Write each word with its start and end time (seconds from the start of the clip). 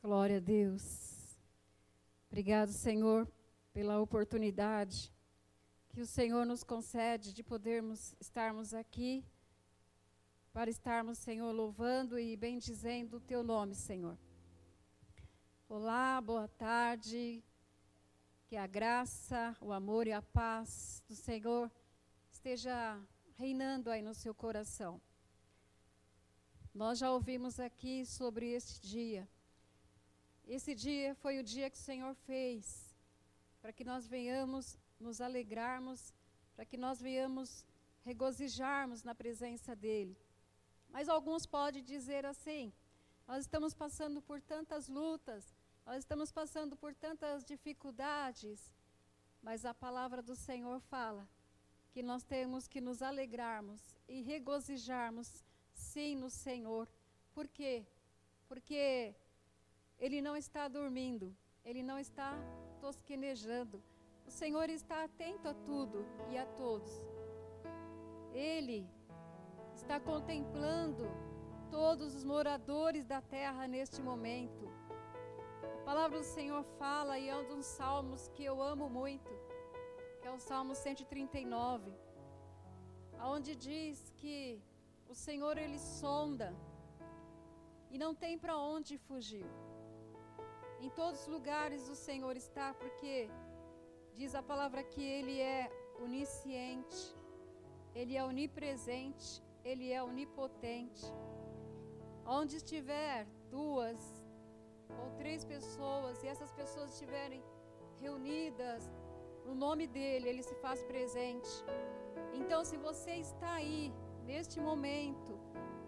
Glória 0.00 0.36
a 0.36 0.40
Deus. 0.40 1.36
Obrigado, 2.28 2.70
Senhor, 2.70 3.28
pela 3.72 4.00
oportunidade 4.00 5.12
que 5.88 6.00
o 6.00 6.06
Senhor 6.06 6.46
nos 6.46 6.62
concede 6.62 7.32
de 7.32 7.42
podermos 7.42 8.14
estarmos 8.20 8.72
aqui 8.72 9.24
para 10.52 10.70
estarmos, 10.70 11.18
Senhor, 11.18 11.50
louvando 11.50 12.16
e 12.16 12.36
bendizendo 12.36 13.16
o 13.16 13.20
teu 13.20 13.42
nome, 13.42 13.74
Senhor. 13.74 14.16
Olá, 15.68 16.20
boa 16.20 16.46
tarde. 16.46 17.42
Que 18.46 18.54
a 18.54 18.68
graça, 18.68 19.56
o 19.60 19.72
amor 19.72 20.06
e 20.06 20.12
a 20.12 20.22
paz 20.22 21.02
do 21.08 21.16
Senhor 21.16 21.68
esteja 22.30 23.02
reinando 23.34 23.90
aí 23.90 24.00
no 24.00 24.14
seu 24.14 24.32
coração. 24.32 25.00
Nós 26.72 27.00
já 27.00 27.10
ouvimos 27.10 27.58
aqui 27.58 28.06
sobre 28.06 28.52
este 28.52 28.80
dia 28.80 29.28
esse 30.54 30.74
dia 30.74 31.14
foi 31.16 31.38
o 31.38 31.42
dia 31.42 31.68
que 31.68 31.76
o 31.76 31.80
Senhor 31.80 32.14
fez, 32.14 32.94
para 33.60 33.72
que 33.72 33.84
nós 33.84 34.06
venhamos 34.06 34.78
nos 34.98 35.20
alegrarmos, 35.20 36.12
para 36.56 36.64
que 36.64 36.76
nós 36.76 37.00
venhamos 37.00 37.66
regozijarmos 38.04 39.02
na 39.02 39.14
presença 39.14 39.76
dEle. 39.76 40.16
Mas 40.88 41.08
alguns 41.08 41.44
podem 41.44 41.82
dizer 41.82 42.24
assim: 42.24 42.72
nós 43.26 43.40
estamos 43.40 43.74
passando 43.74 44.22
por 44.22 44.40
tantas 44.40 44.88
lutas, 44.88 45.54
nós 45.84 45.98
estamos 45.98 46.32
passando 46.32 46.76
por 46.76 46.94
tantas 46.94 47.44
dificuldades, 47.44 48.72
mas 49.42 49.64
a 49.66 49.74
palavra 49.74 50.22
do 50.22 50.34
Senhor 50.34 50.80
fala 50.80 51.28
que 51.92 52.02
nós 52.02 52.22
temos 52.22 52.66
que 52.66 52.80
nos 52.80 53.02
alegrarmos 53.02 53.80
e 54.08 54.22
regozijarmos 54.22 55.44
sim 55.74 56.16
no 56.16 56.30
Senhor. 56.30 56.88
Por 57.34 57.46
quê? 57.48 57.86
Porque 58.48 59.14
ele 59.98 60.22
não 60.22 60.36
está 60.36 60.68
dormindo, 60.68 61.36
ele 61.64 61.82
não 61.82 61.98
está 61.98 62.36
tosquenejando. 62.80 63.82
O 64.26 64.30
Senhor 64.30 64.68
está 64.70 65.04
atento 65.04 65.48
a 65.48 65.54
tudo 65.54 66.06
e 66.30 66.38
a 66.38 66.46
todos. 66.46 66.92
Ele 68.32 68.86
está 69.74 69.98
contemplando 69.98 71.04
todos 71.70 72.14
os 72.14 72.24
moradores 72.24 73.04
da 73.06 73.20
terra 73.20 73.66
neste 73.66 74.00
momento. 74.00 74.68
A 75.80 75.84
palavra 75.84 76.18
do 76.18 76.24
Senhor 76.24 76.62
fala 76.78 77.18
e 77.18 77.28
é 77.28 77.36
um 77.36 77.46
dos 77.46 77.64
salmos 77.64 78.28
que 78.28 78.44
eu 78.44 78.62
amo 78.62 78.88
muito, 78.88 79.30
que 80.20 80.28
é 80.28 80.30
o 80.30 80.38
Salmo 80.38 80.74
139, 80.74 81.90
aonde 83.18 83.56
diz 83.56 84.12
que 84.16 84.60
o 85.08 85.14
Senhor 85.14 85.56
ele 85.56 85.78
sonda 85.78 86.54
e 87.90 87.98
não 87.98 88.14
tem 88.14 88.38
para 88.38 88.56
onde 88.58 88.98
fugir. 88.98 89.46
Em 90.80 90.90
todos 90.90 91.22
os 91.22 91.28
lugares 91.28 91.88
o 91.88 91.94
Senhor 91.94 92.36
está, 92.36 92.72
porque 92.74 93.28
diz 94.14 94.34
a 94.34 94.42
palavra 94.42 94.82
que 94.82 95.02
Ele 95.02 95.40
é 95.40 95.70
onisciente, 96.00 97.16
Ele 97.94 98.16
é 98.16 98.24
onipresente, 98.24 99.42
Ele 99.64 99.92
é 99.92 100.02
onipotente. 100.02 101.06
Onde 102.24 102.56
estiver 102.56 103.26
duas 103.50 103.98
ou 105.02 105.10
três 105.16 105.44
pessoas 105.44 106.22
e 106.22 106.28
essas 106.28 106.52
pessoas 106.52 106.92
estiverem 106.92 107.42
reunidas 108.00 108.90
no 109.44 109.54
nome 109.54 109.86
dEle, 109.86 110.28
Ele 110.28 110.42
se 110.42 110.54
faz 110.56 110.82
presente. 110.84 111.50
Então, 112.34 112.64
se 112.64 112.76
você 112.76 113.12
está 113.16 113.54
aí, 113.54 113.92
neste 114.24 114.60
momento, 114.60 115.32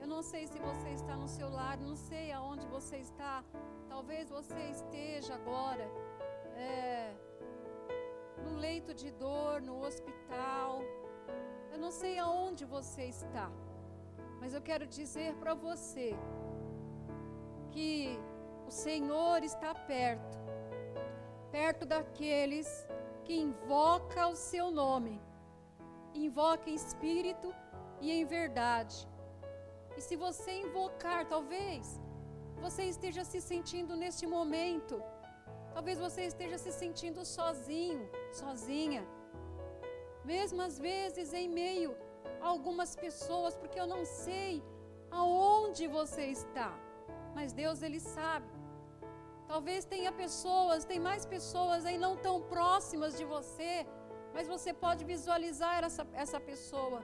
eu 0.00 0.08
não 0.08 0.22
sei 0.22 0.46
se 0.46 0.58
você 0.58 0.90
está 0.90 1.14
no 1.14 1.28
seu 1.28 1.48
lar, 1.48 1.78
não 1.78 1.94
sei 1.94 2.32
aonde 2.32 2.66
você 2.66 2.96
está, 2.96 3.44
Talvez 4.00 4.30
você 4.30 4.58
esteja 4.70 5.34
agora 5.34 5.86
é, 6.56 7.12
no 8.42 8.56
leito 8.56 8.94
de 8.94 9.10
dor, 9.10 9.60
no 9.60 9.84
hospital. 9.84 10.80
Eu 11.70 11.78
não 11.78 11.90
sei 11.90 12.18
aonde 12.18 12.64
você 12.64 13.02
está, 13.04 13.52
mas 14.40 14.54
eu 14.54 14.62
quero 14.62 14.86
dizer 14.86 15.34
para 15.34 15.52
você 15.52 16.16
que 17.72 18.18
o 18.66 18.70
Senhor 18.70 19.44
está 19.44 19.74
perto, 19.74 20.38
perto 21.52 21.84
daqueles 21.84 22.68
que 23.22 23.36
invoca 23.36 24.28
o 24.28 24.34
seu 24.34 24.70
nome, 24.70 25.20
invoca 26.14 26.70
em 26.70 26.74
espírito 26.74 27.54
e 28.00 28.10
em 28.10 28.24
verdade. 28.24 29.06
E 29.94 30.00
se 30.00 30.16
você 30.16 30.52
invocar, 30.52 31.26
talvez 31.26 32.00
você 32.66 32.82
esteja 32.94 33.22
se 33.30 33.40
sentindo 33.50 33.94
neste 34.02 34.26
momento. 34.36 34.96
Talvez 35.74 35.98
você 36.06 36.22
esteja 36.32 36.58
se 36.64 36.72
sentindo 36.80 37.24
sozinho, 37.24 38.04
sozinha. 38.42 39.02
Mesmo 40.32 40.60
às 40.68 40.78
vezes 40.88 41.32
em 41.40 41.48
meio 41.48 41.90
a 42.40 42.46
algumas 42.54 42.90
pessoas, 43.04 43.56
porque 43.60 43.80
eu 43.82 43.88
não 43.94 44.02
sei 44.04 44.62
aonde 45.10 45.86
você 45.98 46.24
está. 46.38 46.70
Mas 47.36 47.52
Deus 47.52 47.82
ele 47.82 48.00
sabe. 48.16 48.50
Talvez 49.52 49.84
tenha 49.84 50.12
pessoas, 50.12 50.84
tem 50.90 51.00
mais 51.10 51.24
pessoas 51.34 51.84
aí 51.84 51.98
não 51.98 52.14
tão 52.26 52.36
próximas 52.54 53.16
de 53.18 53.24
você, 53.24 53.72
mas 54.34 54.46
você 54.54 54.72
pode 54.84 55.02
visualizar 55.04 55.82
essa, 55.88 56.06
essa 56.24 56.38
pessoa. 56.50 57.00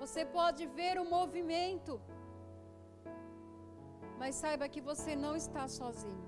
Você 0.00 0.24
pode 0.24 0.66
ver 0.78 0.98
o 0.98 1.04
movimento 1.04 2.00
mas 4.22 4.36
saiba 4.36 4.68
que 4.72 4.80
você 4.88 5.12
não 5.22 5.34
está 5.34 5.62
sozinho, 5.66 6.24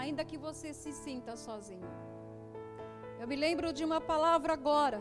ainda 0.00 0.24
que 0.30 0.38
você 0.44 0.68
se 0.80 0.92
sinta 1.04 1.32
sozinho. 1.44 1.88
Eu 3.20 3.26
me 3.30 3.36
lembro 3.44 3.72
de 3.78 3.82
uma 3.88 4.00
palavra 4.00 4.52
agora, 4.58 5.00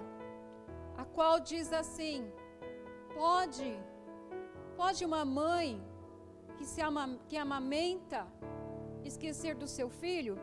a 1.02 1.06
qual 1.18 1.36
diz 1.52 1.68
assim: 1.82 2.20
pode, 3.14 3.70
pode 4.80 5.06
uma 5.10 5.24
mãe 5.42 5.70
que 6.58 6.66
se 6.72 6.82
ama, 6.90 7.06
que 7.28 7.38
amamenta 7.38 8.22
esquecer 9.12 9.54
do 9.62 9.68
seu 9.76 9.88
filho? 10.02 10.36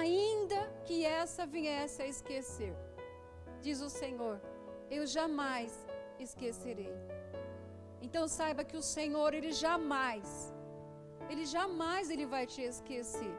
Ainda 0.00 0.60
que 0.88 0.98
essa 1.04 1.46
viesse 1.46 2.02
a 2.02 2.10
esquecer, 2.16 2.74
diz 3.62 3.80
o 3.80 3.90
Senhor, 4.02 4.36
eu 4.98 5.06
jamais 5.06 5.72
esquecerei. 6.18 6.92
Então 8.06 8.24
saiba 8.38 8.64
que 8.64 8.76
o 8.76 8.86
Senhor, 8.96 9.30
ele 9.34 9.52
jamais, 9.52 10.28
ele 11.28 11.44
jamais 11.44 12.10
ele 12.10 12.26
vai 12.34 12.44
te 12.52 12.62
esquecer. 12.62 13.34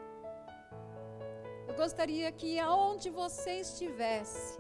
Eu 1.67 1.75
gostaria 1.83 2.29
que 2.31 2.51
aonde 2.59 3.09
você 3.09 3.53
estivesse, 3.67 4.59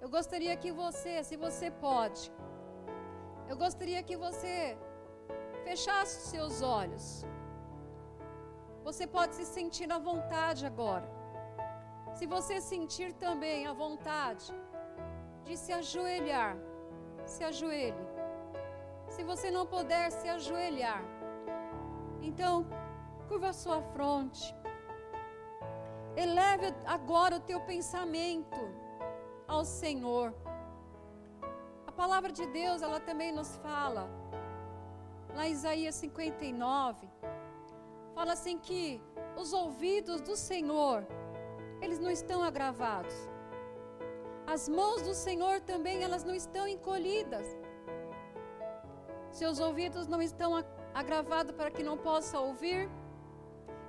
eu 0.00 0.08
gostaria 0.16 0.54
que 0.62 0.70
você, 0.70 1.12
se 1.28 1.36
você 1.44 1.70
pode, 1.70 2.22
eu 3.48 3.56
gostaria 3.56 4.02
que 4.08 4.16
você 4.24 4.76
fechasse 5.64 6.14
os 6.18 6.26
seus 6.34 6.62
olhos. 6.62 7.06
Você 8.88 9.06
pode 9.06 9.34
se 9.34 9.46
sentir 9.56 9.90
à 9.90 9.98
vontade 9.98 10.64
agora. 10.72 11.08
Se 12.16 12.26
você 12.26 12.60
sentir 12.60 13.12
também 13.14 13.66
a 13.66 13.72
vontade 13.72 14.46
de 15.46 15.56
se 15.56 15.72
ajoelhar, 15.72 16.56
se 17.26 17.42
ajoelhe. 17.42 18.13
Se 19.14 19.22
você 19.22 19.48
não 19.48 19.64
puder 19.64 20.10
se 20.10 20.28
ajoelhar, 20.28 21.02
então 22.20 22.66
curva 23.28 23.50
a 23.50 23.52
sua 23.52 23.80
fronte. 23.92 24.52
Eleve 26.16 26.74
agora 26.84 27.36
o 27.36 27.44
teu 27.50 27.60
pensamento 27.60 28.62
ao 29.46 29.64
Senhor. 29.64 30.34
A 31.86 31.92
palavra 31.92 32.32
de 32.32 32.44
Deus, 32.46 32.82
ela 32.82 32.98
também 32.98 33.30
nos 33.30 33.56
fala, 33.58 34.10
lá 35.32 35.46
em 35.46 35.52
Isaías 35.52 35.94
59, 35.94 37.08
fala 38.16 38.32
assim 38.32 38.58
que 38.58 39.00
os 39.36 39.52
ouvidos 39.52 40.20
do 40.22 40.34
Senhor, 40.34 41.06
eles 41.80 42.00
não 42.00 42.10
estão 42.10 42.42
agravados. 42.42 43.14
As 44.44 44.68
mãos 44.68 45.02
do 45.02 45.14
Senhor 45.14 45.60
também, 45.60 46.02
elas 46.02 46.24
não 46.24 46.34
estão 46.34 46.66
encolhidas. 46.66 47.46
Seus 49.38 49.58
ouvidos 49.58 50.06
não 50.06 50.22
estão 50.22 50.50
agravados 50.94 51.52
para 51.56 51.68
que 51.68 51.82
não 51.82 51.96
possa 51.98 52.38
ouvir, 52.38 52.88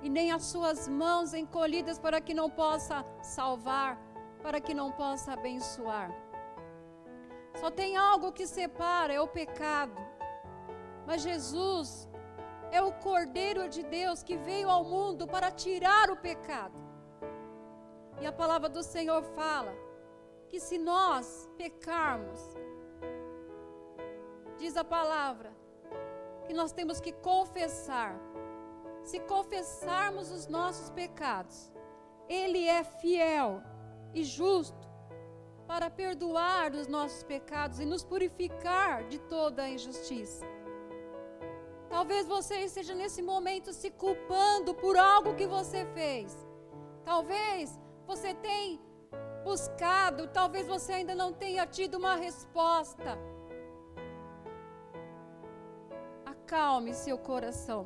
e 0.02 0.08
nem 0.08 0.32
as 0.32 0.42
suas 0.52 0.88
mãos 0.88 1.32
encolhidas 1.32 2.00
para 2.00 2.20
que 2.20 2.34
não 2.34 2.48
possa 2.50 3.04
salvar, 3.22 3.96
para 4.42 4.60
que 4.60 4.74
não 4.74 4.90
possa 4.90 5.34
abençoar. 5.34 6.10
Só 7.60 7.70
tem 7.70 7.96
algo 7.96 8.32
que 8.32 8.44
separa, 8.44 9.12
é 9.12 9.20
o 9.20 9.28
pecado. 9.28 9.96
Mas 11.06 11.22
Jesus 11.22 12.08
é 12.72 12.82
o 12.82 12.90
Cordeiro 12.94 13.68
de 13.68 13.84
Deus 13.84 14.24
que 14.24 14.36
veio 14.36 14.68
ao 14.68 14.82
mundo 14.84 15.28
para 15.28 15.52
tirar 15.52 16.10
o 16.10 16.16
pecado. 16.16 16.78
E 18.20 18.26
a 18.26 18.32
palavra 18.32 18.68
do 18.68 18.82
Senhor 18.82 19.22
fala 19.22 19.72
que 20.48 20.58
se 20.58 20.76
nós 20.76 21.48
pecarmos, 21.56 22.40
diz 24.58 24.76
a 24.76 24.84
palavra, 24.84 25.52
que 26.46 26.54
nós 26.54 26.72
temos 26.72 27.00
que 27.00 27.12
confessar. 27.12 28.18
Se 29.02 29.20
confessarmos 29.20 30.30
os 30.30 30.46
nossos 30.46 30.90
pecados, 30.90 31.72
Ele 32.28 32.66
é 32.66 32.82
fiel 32.82 33.62
e 34.12 34.24
justo 34.24 34.86
para 35.66 35.90
perdoar 35.90 36.72
os 36.72 36.86
nossos 36.86 37.22
pecados 37.22 37.80
e 37.80 37.84
nos 37.84 38.04
purificar 38.04 39.04
de 39.04 39.18
toda 39.18 39.62
a 39.62 39.68
injustiça. 39.68 40.46
Talvez 41.88 42.26
você 42.26 42.56
esteja 42.60 42.94
nesse 42.94 43.22
momento 43.22 43.72
se 43.72 43.90
culpando 43.90 44.74
por 44.74 44.96
algo 44.96 45.34
que 45.34 45.46
você 45.46 45.84
fez. 45.86 46.46
Talvez 47.04 47.78
você 48.06 48.34
tenha 48.34 48.80
buscado, 49.44 50.28
talvez 50.28 50.66
você 50.66 50.94
ainda 50.94 51.14
não 51.14 51.32
tenha 51.32 51.66
tido 51.66 51.96
uma 51.96 52.16
resposta. 52.16 53.16
Acalme 56.46 56.94
seu 56.94 57.18
coração. 57.18 57.84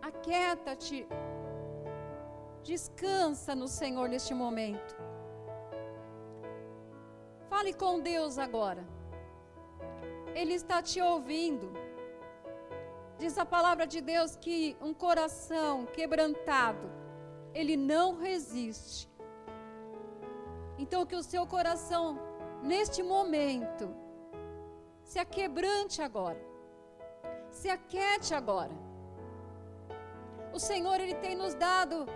Aquieta-te. 0.00 1.06
Descansa 2.62 3.54
no 3.54 3.68
Senhor 3.68 4.08
neste 4.08 4.32
momento. 4.32 4.96
Fale 7.50 7.74
com 7.74 8.00
Deus 8.00 8.38
agora. 8.38 8.82
Ele 10.34 10.54
está 10.54 10.80
te 10.82 11.02
ouvindo. 11.02 11.70
Diz 13.18 13.36
a 13.36 13.44
palavra 13.44 13.86
de 13.86 14.00
Deus 14.00 14.34
que 14.34 14.74
um 14.80 14.94
coração 14.94 15.84
quebrantado, 15.84 16.90
ele 17.52 17.76
não 17.76 18.16
resiste. 18.16 19.06
Então 20.78 21.04
que 21.04 21.14
o 21.14 21.22
seu 21.22 21.46
coração 21.46 22.18
neste 22.62 23.02
momento 23.02 23.94
se 25.04 25.18
aquebrante 25.18 26.00
agora. 26.00 26.49
Se 27.50 27.68
aquete 27.68 28.34
agora. 28.34 28.72
O 30.52 30.58
Senhor 30.58 31.00
ele 31.00 31.14
tem 31.14 31.34
nos 31.36 31.54
dado 31.54 32.06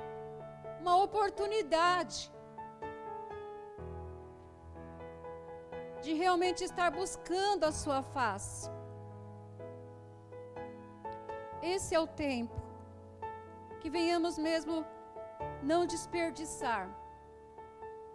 uma 0.81 0.97
oportunidade 1.03 2.33
de 6.03 6.13
realmente 6.13 6.63
estar 6.63 6.91
buscando 6.91 7.65
a 7.65 7.73
sua 7.73 8.03
face. 8.03 8.71
Esse 11.63 11.95
é 11.95 12.01
o 12.01 12.07
tempo 12.07 12.55
que 13.81 13.89
venhamos 13.89 14.37
mesmo 14.37 14.85
não 15.63 15.87
desperdiçar, 15.87 16.89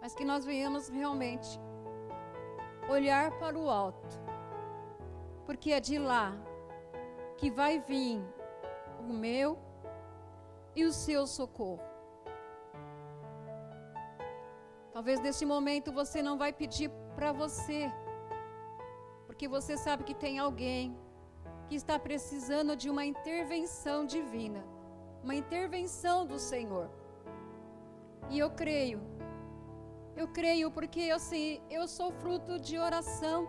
mas 0.00 0.14
que 0.14 0.24
nós 0.24 0.44
venhamos 0.44 0.88
realmente 0.88 1.60
olhar 2.88 3.32
para 3.38 3.58
o 3.58 3.68
alto, 3.68 4.20
porque 5.46 5.72
é 5.72 5.80
de 5.80 5.98
lá 5.98 6.32
que 7.40 7.50
vai 7.50 7.74
vir 7.80 8.20
o 9.08 9.12
meu 9.24 9.58
e 10.76 10.84
o 10.84 10.92
seu 10.92 11.26
socorro. 11.26 11.80
Talvez 14.92 15.18
neste 15.20 15.46
momento 15.46 15.90
você 15.90 16.20
não 16.20 16.36
vai 16.36 16.52
pedir 16.52 16.90
para 17.16 17.32
você, 17.32 17.90
porque 19.26 19.48
você 19.48 19.74
sabe 19.84 20.04
que 20.04 20.14
tem 20.14 20.38
alguém 20.38 20.94
que 21.66 21.76
está 21.76 21.98
precisando 21.98 22.76
de 22.76 22.90
uma 22.90 23.06
intervenção 23.06 24.04
divina, 24.04 24.62
uma 25.24 25.34
intervenção 25.34 26.26
do 26.26 26.38
Senhor. 26.38 26.90
E 28.28 28.38
eu 28.38 28.50
creio, 28.50 29.00
eu 30.14 30.28
creio 30.28 30.70
porque 30.70 31.10
assim, 31.10 31.62
eu 31.70 31.88
sou 31.88 32.12
fruto 32.12 32.60
de 32.60 32.76
oração. 32.78 33.48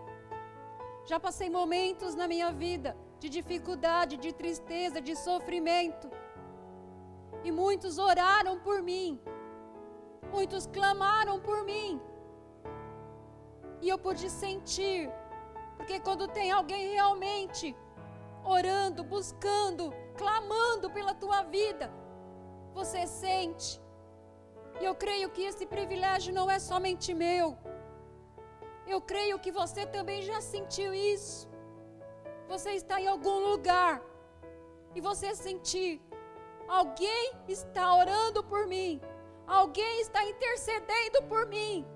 Já 1.04 1.20
passei 1.20 1.50
momentos 1.50 2.14
na 2.14 2.26
minha 2.26 2.50
vida 2.50 2.96
de 3.22 3.28
dificuldade, 3.28 4.14
de 4.24 4.30
tristeza, 4.40 5.00
de 5.08 5.14
sofrimento. 5.26 6.06
E 7.46 7.52
muitos 7.60 7.96
oraram 8.08 8.54
por 8.66 8.78
mim. 8.88 9.10
Muitos 10.32 10.64
clamaram 10.76 11.36
por 11.48 11.58
mim. 11.70 12.00
E 13.80 13.88
eu 13.92 13.98
pude 14.06 14.28
sentir, 14.28 15.00
porque 15.76 15.98
quando 16.06 16.26
tem 16.38 16.50
alguém 16.50 16.84
realmente 16.98 17.76
orando, 18.56 19.04
buscando, 19.14 19.84
clamando 20.20 20.90
pela 20.96 21.14
tua 21.22 21.42
vida, 21.42 21.86
você 22.78 23.06
sente. 23.06 23.70
E 24.80 24.84
eu 24.84 24.94
creio 25.04 25.30
que 25.30 25.44
esse 25.50 25.64
privilégio 25.76 26.34
não 26.34 26.50
é 26.50 26.58
somente 26.58 27.14
meu. 27.14 27.56
Eu 28.94 29.00
creio 29.00 29.38
que 29.38 29.52
você 29.52 29.86
também 29.86 30.22
já 30.22 30.40
sentiu 30.40 30.92
isso. 30.92 31.51
Você 32.52 32.72
está 32.80 32.96
em 33.00 33.08
algum 33.12 33.38
lugar 33.50 33.94
e 34.94 35.00
você 35.00 35.28
sentir 35.34 35.92
alguém 36.68 37.24
está 37.48 37.84
orando 38.00 38.40
por 38.50 38.66
mim, 38.72 39.00
alguém 39.46 40.00
está 40.00 40.20
intercedendo 40.32 41.22
por 41.30 41.46
mim. 41.46 41.86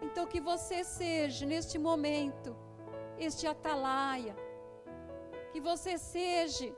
Então 0.00 0.26
que 0.32 0.40
você 0.40 0.78
seja 0.84 1.44
neste 1.44 1.76
momento 1.88 2.50
este 3.18 3.46
atalaia. 3.52 4.36
Que 5.52 5.60
você 5.60 5.98
seja 5.98 6.68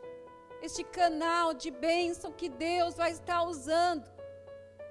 este 0.63 0.83
canal 1.01 1.53
de 1.53 1.71
bênção 1.71 2.33
que 2.33 2.49
Deus 2.49 2.95
vai 2.95 3.11
estar 3.11 3.43
usando 3.43 4.07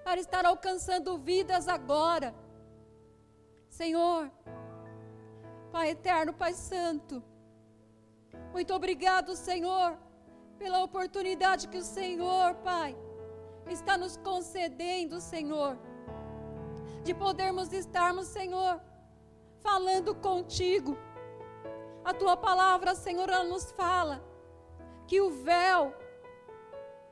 para 0.04 0.20
estar 0.20 0.46
alcançando 0.46 1.18
vidas 1.18 1.68
agora. 1.68 2.36
Senhor, 3.68 4.32
Pai 5.78 5.92
eterno, 5.92 6.34
Pai 6.34 6.54
santo, 6.56 7.24
muito 8.52 8.74
obrigado, 8.74 9.36
Senhor, 9.36 9.96
pela 10.58 10.82
oportunidade 10.82 11.68
que 11.68 11.78
o 11.78 11.84
Senhor, 11.84 12.56
Pai, 12.64 12.98
está 13.68 13.96
nos 13.96 14.18
concedendo, 14.18 15.22
Senhor, 15.22 15.78
de 17.04 17.14
podermos 17.14 17.72
estarmos, 17.72 18.26
Senhor, 18.26 18.82
falando 19.60 20.16
contigo 20.16 20.98
a 22.04 22.12
tua 22.12 22.36
palavra, 22.36 22.96
Senhor, 22.96 23.30
ela 23.30 23.44
nos 23.44 23.72
fala 23.74 24.20
que 25.06 25.22
o 25.22 25.30
véu, 25.30 25.94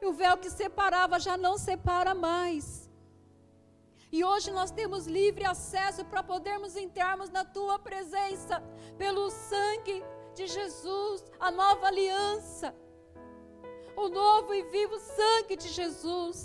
o 0.03 0.11
véu 0.11 0.37
que 0.37 0.49
separava 0.49 1.19
já 1.19 1.37
não 1.37 1.55
separa 1.55 2.15
mais. 2.15 2.84
E 4.15 4.23
hoje 4.29 4.49
nós 4.57 4.71
temos 4.79 5.07
livre 5.19 5.45
acesso 5.53 6.03
para 6.11 6.23
podermos 6.31 6.73
entrarmos 6.83 7.29
na 7.37 7.43
tua 7.57 7.77
presença 7.87 8.55
pelo 8.97 9.23
sangue 9.29 9.97
de 10.37 10.45
Jesus, 10.57 11.23
a 11.47 11.49
nova 11.61 11.87
aliança, 11.87 12.69
o 14.03 14.07
novo 14.19 14.53
e 14.53 14.61
vivo 14.75 14.97
sangue 14.99 15.55
de 15.63 15.69
Jesus. 15.79 16.37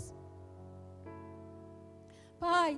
Pai, 2.47 2.73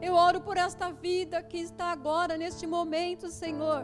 eu 0.00 0.14
oro 0.28 0.40
por 0.40 0.56
esta 0.66 0.90
vida 0.92 1.42
que 1.42 1.58
está 1.58 1.86
agora, 1.86 2.36
neste 2.44 2.66
momento, 2.76 3.28
Senhor 3.42 3.82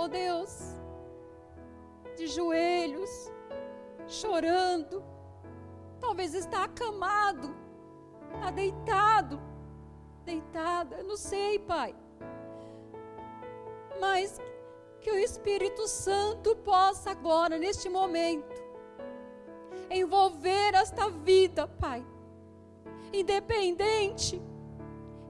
oh 0.00 0.06
Deus, 0.06 0.52
de 2.16 2.26
joelhos, 2.28 3.10
chorando, 4.06 5.02
talvez 6.00 6.34
está 6.34 6.64
acamado, 6.64 7.54
está 8.34 8.50
deitado, 8.50 9.40
deitada, 10.24 11.02
não 11.02 11.16
sei, 11.16 11.58
Pai. 11.58 11.94
Mas 14.00 14.40
que 15.00 15.10
o 15.10 15.18
Espírito 15.18 15.86
Santo 15.86 16.54
possa 16.56 17.10
agora, 17.10 17.58
neste 17.58 17.88
momento, 17.88 18.62
envolver 19.90 20.74
esta 20.74 21.08
vida, 21.08 21.66
Pai. 21.66 22.04
Independente, 23.12 24.40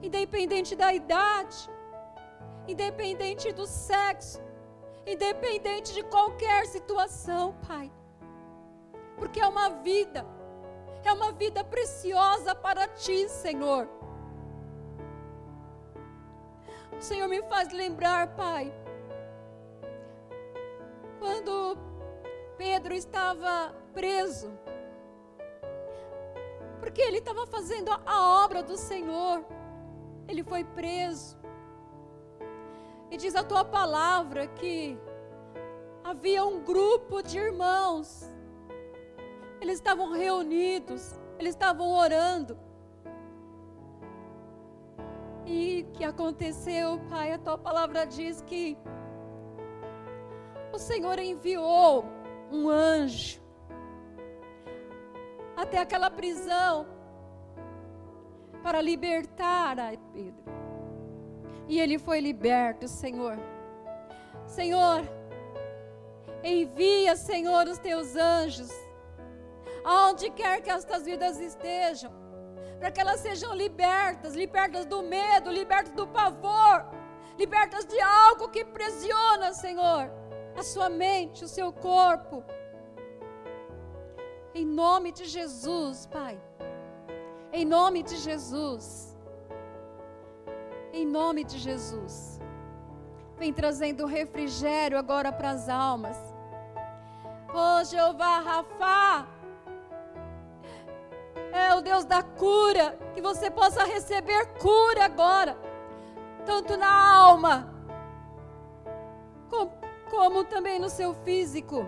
independente 0.01 0.75
da 0.75 0.93
idade, 0.93 1.69
independente 2.67 3.51
do 3.51 3.65
sexo, 3.65 4.41
independente 5.05 5.93
de 5.93 6.03
qualquer 6.03 6.65
situação, 6.65 7.55
Pai. 7.67 7.91
Porque 9.17 9.39
é 9.39 9.47
uma 9.47 9.69
vida, 9.69 10.25
é 11.09 11.13
uma 11.13 11.31
vida 11.31 11.63
preciosa 11.63 12.53
para 12.53 12.87
Ti, 12.87 13.27
Senhor. 13.27 13.89
O 16.95 17.01
Senhor 17.01 17.27
me 17.27 17.41
faz 17.43 17.71
lembrar, 17.71 18.35
Pai, 18.35 18.71
quando 21.17 21.77
Pedro 22.57 22.93
estava 22.93 23.73
preso, 23.93 24.51
porque 26.79 27.01
ele 27.01 27.17
estava 27.17 27.47
fazendo 27.47 27.91
a 28.05 28.43
obra 28.43 28.61
do 28.61 28.77
Senhor, 28.77 29.43
ele 30.27 30.43
foi 30.43 30.63
preso. 30.63 31.37
E 33.09 33.17
diz 33.17 33.35
a 33.35 33.43
tua 33.43 33.65
palavra 33.65 34.45
que 34.45 34.95
havia 36.03 36.45
um 36.45 36.61
grupo 36.63 37.23
de 37.23 37.39
irmãos. 37.39 38.31
Eles 39.61 39.75
estavam 39.75 40.11
reunidos, 40.11 41.19
eles 41.37 41.53
estavam 41.53 41.91
orando. 41.91 42.57
E 45.45 45.85
que 45.93 46.03
aconteceu, 46.03 46.99
Pai, 47.09 47.31
a 47.31 47.37
tua 47.37 47.57
palavra 47.57 48.05
diz 48.05 48.41
que 48.41 48.77
o 50.71 50.77
Senhor 50.77 51.19
enviou 51.19 52.05
um 52.51 52.69
anjo 52.69 53.41
até 55.57 55.77
aquela 55.77 56.09
prisão 56.09 56.85
para 58.63 58.81
libertar 58.81 59.79
a 59.79 59.91
Pedro. 60.13 60.43
E 61.67 61.79
ele 61.79 61.99
foi 61.99 62.19
liberto, 62.19 62.87
Senhor. 62.87 63.37
Senhor, 64.45 65.03
envia, 66.43 67.15
Senhor, 67.15 67.67
os 67.67 67.77
teus 67.77 68.15
anjos, 68.15 68.71
aonde 69.83 70.29
quer 70.31 70.61
que 70.61 70.69
estas 70.69 71.03
vidas 71.03 71.39
estejam, 71.39 72.11
para 72.79 72.91
que 72.91 73.01
elas 73.01 73.19
sejam 73.19 73.53
libertas 73.53 74.35
libertas 74.35 74.85
do 74.85 75.01
medo, 75.01 75.51
libertas 75.51 75.93
do 75.93 76.07
pavor, 76.07 76.85
libertas 77.37 77.85
de 77.85 77.99
algo 77.99 78.49
que 78.49 78.63
presiona, 78.63 79.53
Senhor, 79.53 80.11
a 80.57 80.63
sua 80.63 80.89
mente, 80.89 81.43
o 81.43 81.47
seu 81.47 81.71
corpo. 81.71 82.43
Em 84.53 84.65
nome 84.65 85.11
de 85.11 85.25
Jesus, 85.25 86.05
Pai. 86.05 86.39
Em 87.51 87.65
nome 87.65 88.03
de 88.03 88.17
Jesus. 88.17 89.15
Em 90.91 91.05
nome 91.05 91.43
de 91.43 91.57
Jesus. 91.57 92.39
Vem 93.37 93.53
trazendo 93.53 94.05
refrigério 94.05 94.97
agora 94.97 95.31
para 95.31 95.51
as 95.51 95.69
almas. 95.69 96.17
Oh, 97.53 97.83
Jeová 97.83 98.39
Rafa. 98.39 99.38
É 101.51 101.73
o 101.75 101.81
Deus 101.81 102.05
da 102.05 102.21
cura. 102.21 102.97
Que 103.13 103.21
você 103.21 103.49
possa 103.49 103.83
receber 103.83 104.45
cura 104.59 105.05
agora. 105.05 105.57
Tanto 106.45 106.77
na 106.77 107.15
alma, 107.15 107.73
como, 109.49 109.71
como 110.09 110.43
também 110.43 110.79
no 110.79 110.89
seu 110.89 111.13
físico. 111.13 111.87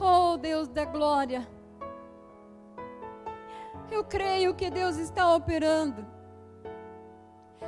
Oh, 0.00 0.36
Deus 0.38 0.68
da 0.68 0.84
glória. 0.84 1.46
Eu 3.90 4.04
creio 4.04 4.54
que 4.54 4.70
Deus 4.70 4.96
está 4.96 5.34
operando. 5.34 6.06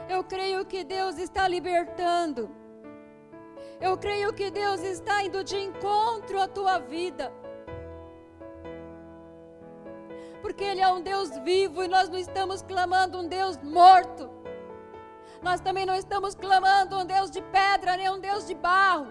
Eu 0.09 0.25
creio 0.25 0.64
que 0.64 0.85
Deus 0.85 1.18
está 1.18 1.47
libertando. 1.47 2.50
Eu 3.80 3.97
creio 3.99 4.32
que 4.32 4.50
Deus 4.50 4.80
está 4.80 5.23
indo 5.25 5.42
de 5.42 5.56
encontro 5.56 6.40
à 6.40 6.47
tua 6.47 6.78
vida. 6.78 7.32
Porque 10.43 10.65
Ele 10.65 10.81
é 10.81 10.89
um 10.89 11.01
Deus 11.01 11.31
vivo 11.39 11.83
e 11.83 11.89
nós 11.89 12.09
não 12.09 12.19
estamos 12.19 12.61
clamando 12.61 13.19
um 13.19 13.29
Deus 13.29 13.57
morto. 13.63 14.29
Nós 15.41 15.61
também 15.61 15.87
não 15.87 15.95
estamos 15.95 16.35
clamando 16.35 16.99
um 16.99 17.07
Deus 17.07 17.31
de 17.31 17.41
pedra, 17.41 17.97
nem 17.97 18.11
um 18.11 18.21
Deus 18.21 18.47
de 18.47 18.55
barro. 18.55 19.11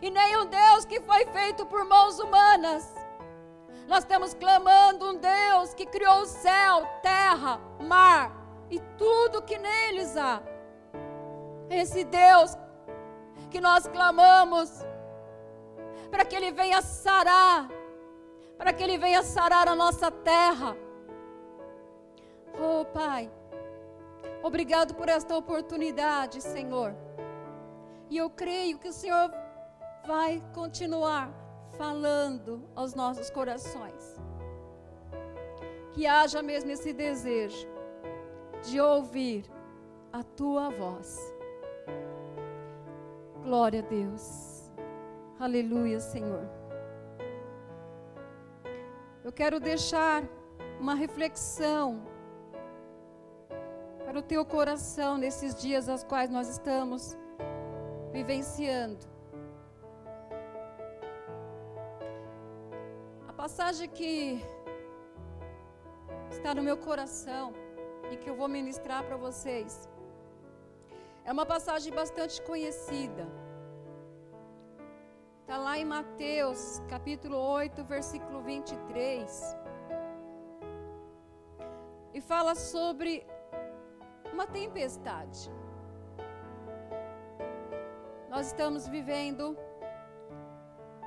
E 0.00 0.08
nem 0.10 0.36
um 0.38 0.46
Deus 0.46 0.84
que 0.84 1.00
foi 1.00 1.26
feito 1.26 1.66
por 1.66 1.84
mãos 1.84 2.18
humanas. 2.18 2.94
Nós 3.86 3.98
estamos 3.98 4.34
clamando 4.34 5.10
um 5.10 5.16
Deus 5.16 5.74
que 5.74 5.86
criou 5.86 6.22
o 6.22 6.26
céu, 6.26 6.84
terra, 7.02 7.60
mar 7.80 8.32
e 8.68 8.80
tudo 8.98 9.42
que 9.42 9.58
neles 9.58 10.16
há. 10.16 10.42
Esse 11.70 12.04
Deus 12.04 12.56
que 13.50 13.60
nós 13.60 13.86
clamamos 13.86 14.84
para 16.10 16.24
que 16.24 16.34
Ele 16.34 16.50
venha 16.50 16.82
sarar, 16.82 17.68
para 18.56 18.72
que 18.72 18.82
Ele 18.82 18.98
venha 18.98 19.22
sarar 19.22 19.68
a 19.68 19.74
nossa 19.74 20.10
terra. 20.10 20.76
Oh 22.58 22.84
Pai, 22.84 23.30
obrigado 24.42 24.94
por 24.94 25.08
esta 25.08 25.36
oportunidade, 25.36 26.40
Senhor. 26.40 26.94
E 28.08 28.16
eu 28.16 28.30
creio 28.30 28.78
que 28.78 28.88
o 28.88 28.92
Senhor 28.92 29.30
vai 30.06 30.42
continuar 30.54 31.30
falando 31.76 32.68
aos 32.74 32.94
nossos 32.94 33.28
corações. 33.30 34.16
Que 35.92 36.06
haja 36.06 36.42
mesmo 36.42 36.70
esse 36.70 36.92
desejo 36.92 37.68
de 38.62 38.80
ouvir 38.80 39.44
a 40.12 40.22
tua 40.22 40.70
voz. 40.70 41.18
Glória 43.42 43.80
a 43.80 43.82
Deus. 43.82 44.70
Aleluia, 45.38 46.00
Senhor. 46.00 46.65
Eu 49.26 49.32
quero 49.32 49.58
deixar 49.58 50.22
uma 50.78 50.94
reflexão 50.94 51.86
para 54.04 54.20
o 54.20 54.22
teu 54.22 54.44
coração 54.44 55.18
nesses 55.18 55.52
dias 55.62 55.88
aos 55.88 56.04
quais 56.04 56.30
nós 56.30 56.48
estamos 56.48 57.16
vivenciando. 58.12 59.04
passagem 63.36 63.88
que 63.88 64.40
está 66.30 66.54
no 66.54 66.62
meu 66.68 66.76
coração 66.76 67.52
e 68.10 68.16
que 68.16 68.30
eu 68.30 68.36
vou 68.40 68.48
ministrar 68.48 69.02
para 69.04 69.16
vocês 69.16 69.88
é 71.24 71.32
uma 71.32 71.46
passagem 71.46 71.92
bastante 71.92 72.40
conhecida. 72.42 73.26
Em 75.78 75.84
Mateus, 75.84 76.82
capítulo 76.88 77.36
8, 77.36 77.84
versículo 77.84 78.40
23. 78.40 79.56
E 82.14 82.20
fala 82.22 82.54
sobre 82.54 83.26
uma 84.32 84.46
tempestade. 84.46 85.52
Nós 88.30 88.46
estamos 88.46 88.88
vivendo 88.88 89.54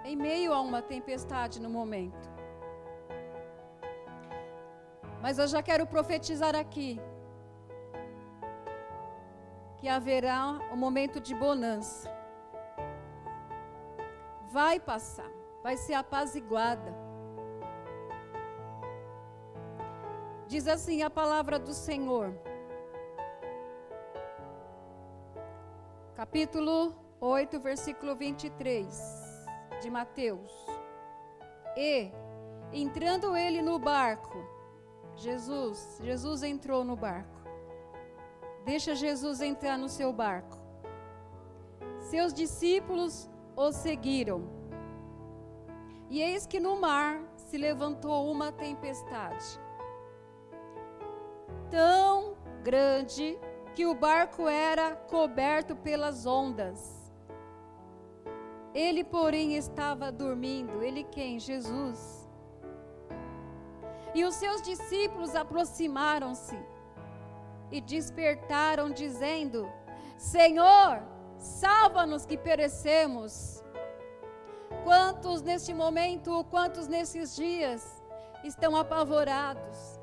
em 0.05 0.15
meio 0.15 0.53
a 0.53 0.61
uma 0.61 0.83
tempestade 0.83 1.59
no 1.59 1.69
momento. 1.71 2.29
Mas 5.19 5.39
eu 5.39 5.47
já 5.47 5.63
quero 5.63 5.87
profetizar 5.87 6.55
aqui 6.55 7.01
que 9.79 9.87
haverá 9.87 10.59
um 10.71 10.77
momento 10.77 11.19
de 11.19 11.33
bonança. 11.33 12.18
Vai 14.51 14.79
passar, 14.79 15.29
vai 15.61 15.77
ser 15.77 15.93
apaziguada. 15.93 16.91
Diz 20.47 20.67
assim 20.67 21.03
a 21.03 21.09
palavra 21.09 21.59
do 21.59 21.71
Senhor. 21.71 22.33
Capítulo 26.15 26.95
8, 27.21 27.59
versículo 27.59 28.15
23 28.15 28.99
de 29.79 29.89
Mateus. 29.91 30.51
E, 31.77 32.11
entrando 32.73 33.37
ele 33.37 33.61
no 33.61 33.77
barco, 33.77 34.43
Jesus, 35.15 35.99
Jesus 36.01 36.41
entrou 36.41 36.83
no 36.83 36.95
barco. 36.95 37.39
Deixa 38.65 38.95
Jesus 38.95 39.41
entrar 39.41 39.77
no 39.77 39.87
seu 39.87 40.11
barco. 40.11 40.57
Seus 41.99 42.33
discípulos 42.33 43.29
o 43.59 43.73
seguiram. 43.73 44.47
E 46.09 46.21
eis 46.21 46.47
que 46.47 46.59
no 46.59 46.79
mar 46.79 47.21
se 47.35 47.57
levantou 47.57 48.31
uma 48.31 48.51
tempestade, 48.51 49.59
tão 51.69 52.35
grande 52.63 53.37
que 53.75 53.85
o 53.85 53.93
barco 53.93 54.47
era 54.47 54.95
coberto 54.95 55.75
pelas 55.75 56.25
ondas. 56.25 56.79
Ele, 58.73 59.03
porém, 59.03 59.55
estava 59.55 60.11
dormindo. 60.11 60.81
Ele 60.81 61.03
quem? 61.03 61.39
Jesus. 61.39 62.27
E 64.15 64.23
os 64.23 64.35
seus 64.35 64.61
discípulos 64.61 65.35
aproximaram-se 65.35 66.57
e 67.71 67.81
despertaram, 67.81 68.89
dizendo: 68.89 69.69
Senhor, 70.17 71.03
salva-nos 71.39 72.25
que 72.25 72.37
perecemos. 72.37 73.63
Quantos 74.83 75.41
neste 75.41 75.73
momento, 75.73 76.45
quantos 76.49 76.87
nesses 76.87 77.35
dias 77.35 78.03
estão 78.43 78.75
apavorados? 78.75 79.99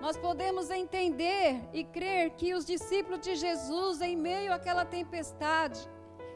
Nós 0.00 0.16
podemos 0.16 0.70
entender 0.70 1.60
e 1.72 1.82
crer 1.82 2.30
que 2.30 2.54
os 2.54 2.64
discípulos 2.64 3.20
de 3.20 3.34
Jesus, 3.34 4.00
em 4.00 4.16
meio 4.16 4.52
àquela 4.52 4.84
tempestade, 4.84 5.80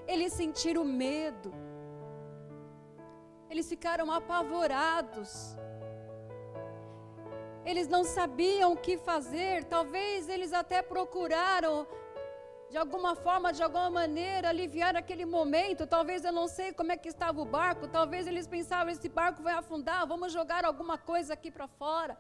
eles 0.06 0.32
sentiram 0.32 0.84
medo. 0.84 1.54
Eles 3.48 3.68
ficaram 3.68 4.10
apavorados. 4.10 5.56
Eles 7.64 7.86
não 7.86 8.02
sabiam 8.02 8.72
o 8.72 8.76
que 8.76 8.96
fazer. 8.96 9.64
Talvez 9.64 10.28
eles 10.28 10.52
até 10.52 10.82
procuraram, 10.82 11.86
de 12.72 12.78
alguma 12.78 13.14
forma, 13.14 13.52
de 13.52 13.62
alguma 13.62 13.90
maneira, 14.00 14.48
aliviar 14.48 14.94
aquele 14.96 15.26
momento. 15.26 15.86
Talvez 15.86 16.24
eu 16.24 16.32
não 16.32 16.48
sei 16.48 16.68
como 16.78 16.90
é 16.94 16.96
que 16.96 17.10
estava 17.14 17.38
o 17.44 17.44
barco. 17.58 17.86
Talvez 17.86 18.26
eles 18.26 18.46
pensavam: 18.46 18.90
esse 18.90 19.10
barco 19.20 19.42
vai 19.48 19.54
afundar, 19.62 20.06
vamos 20.12 20.32
jogar 20.32 20.64
alguma 20.64 20.96
coisa 21.10 21.34
aqui 21.34 21.50
para 21.56 21.68
fora. 21.82 22.16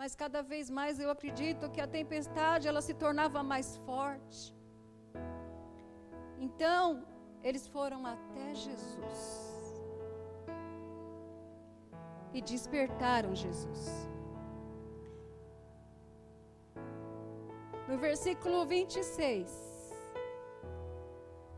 mas 0.00 0.12
cada 0.20 0.40
vez 0.50 0.66
mais 0.78 1.00
eu 1.04 1.10
acredito 1.14 1.70
que 1.74 1.80
a 1.84 1.88
tempestade 1.94 2.68
ela 2.70 2.82
se 2.88 2.94
tornava 3.04 3.40
mais 3.52 3.68
forte. 3.88 4.42
Então, 6.46 6.82
eles 7.48 7.64
foram 7.74 8.00
até 8.14 8.46
Jesus 8.66 9.22
e 12.32 12.40
despertaram 12.52 13.34
Jesus. 13.44 13.82
No 17.88 17.96
versículo 17.96 18.66
26, 18.66 19.50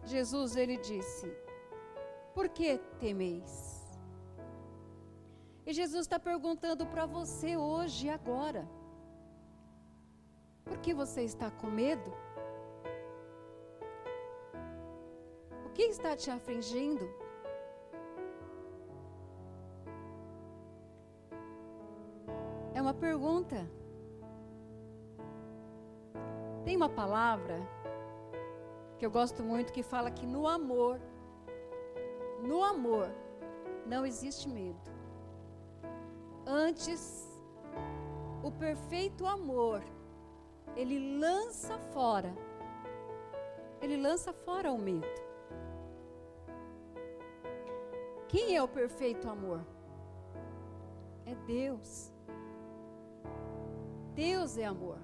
Jesus 0.04 0.54
ele 0.54 0.76
disse: 0.76 1.26
Por 2.32 2.48
que 2.48 2.78
temeis? 3.00 3.80
E 5.66 5.72
Jesus 5.72 6.02
está 6.02 6.20
perguntando 6.20 6.86
para 6.86 7.04
você 7.04 7.56
hoje 7.56 8.08
agora: 8.08 8.64
Por 10.64 10.78
que 10.78 10.94
você 10.94 11.22
está 11.24 11.50
com 11.50 11.66
medo? 11.66 12.12
O 15.66 15.70
que 15.70 15.82
está 15.82 16.16
te 16.16 16.30
afligindo? 16.30 17.12
É 22.72 22.80
uma 22.80 22.94
pergunta. 22.94 23.79
Tem 26.64 26.76
uma 26.76 26.88
palavra 26.88 27.58
que 28.98 29.06
eu 29.06 29.10
gosto 29.10 29.42
muito 29.42 29.72
que 29.72 29.82
fala 29.82 30.10
que 30.10 30.26
no 30.26 30.46
amor, 30.46 31.00
no 32.42 32.62
amor, 32.62 33.10
não 33.86 34.04
existe 34.04 34.48
medo. 34.48 34.90
Antes, 36.46 37.26
o 38.42 38.50
perfeito 38.50 39.26
amor, 39.26 39.82
ele 40.76 41.18
lança 41.18 41.78
fora, 41.78 42.34
ele 43.80 43.96
lança 43.96 44.32
fora 44.32 44.70
o 44.70 44.78
medo. 44.78 45.06
Quem 48.28 48.56
é 48.56 48.62
o 48.62 48.68
perfeito 48.68 49.28
amor? 49.28 49.60
É 51.24 51.34
Deus. 51.46 52.12
Deus 54.14 54.58
é 54.58 54.66
amor. 54.66 54.98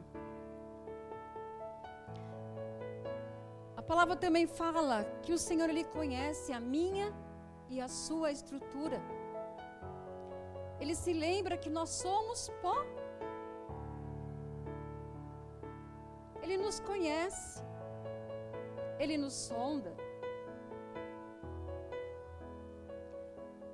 Palavra 3.86 4.16
também 4.16 4.46
fala 4.46 5.04
que 5.22 5.32
o 5.32 5.38
Senhor 5.38 5.68
ele 5.70 5.84
conhece 5.84 6.52
a 6.52 6.60
minha 6.60 7.12
e 7.68 7.80
a 7.80 7.88
sua 7.88 8.30
estrutura. 8.30 9.00
Ele 10.80 10.94
se 10.94 11.12
lembra 11.12 11.56
que 11.56 11.70
nós 11.70 11.90
somos 11.90 12.50
pó. 12.62 12.76
Ele 16.42 16.56
nos 16.56 16.80
conhece. 16.80 17.62
Ele 18.98 19.16
nos 19.16 19.34
sonda. 19.34 19.94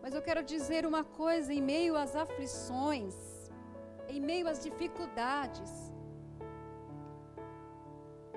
Mas 0.03 0.15
eu 0.15 0.23
quero 0.23 0.43
dizer 0.43 0.85
uma 0.85 1.05
coisa: 1.05 1.53
em 1.53 1.63
meio 1.63 1.97
às 1.97 2.15
aflições, 2.15 3.15
em 4.09 4.21
meio 4.21 4.49
às 4.49 4.63
dificuldades, 4.63 5.92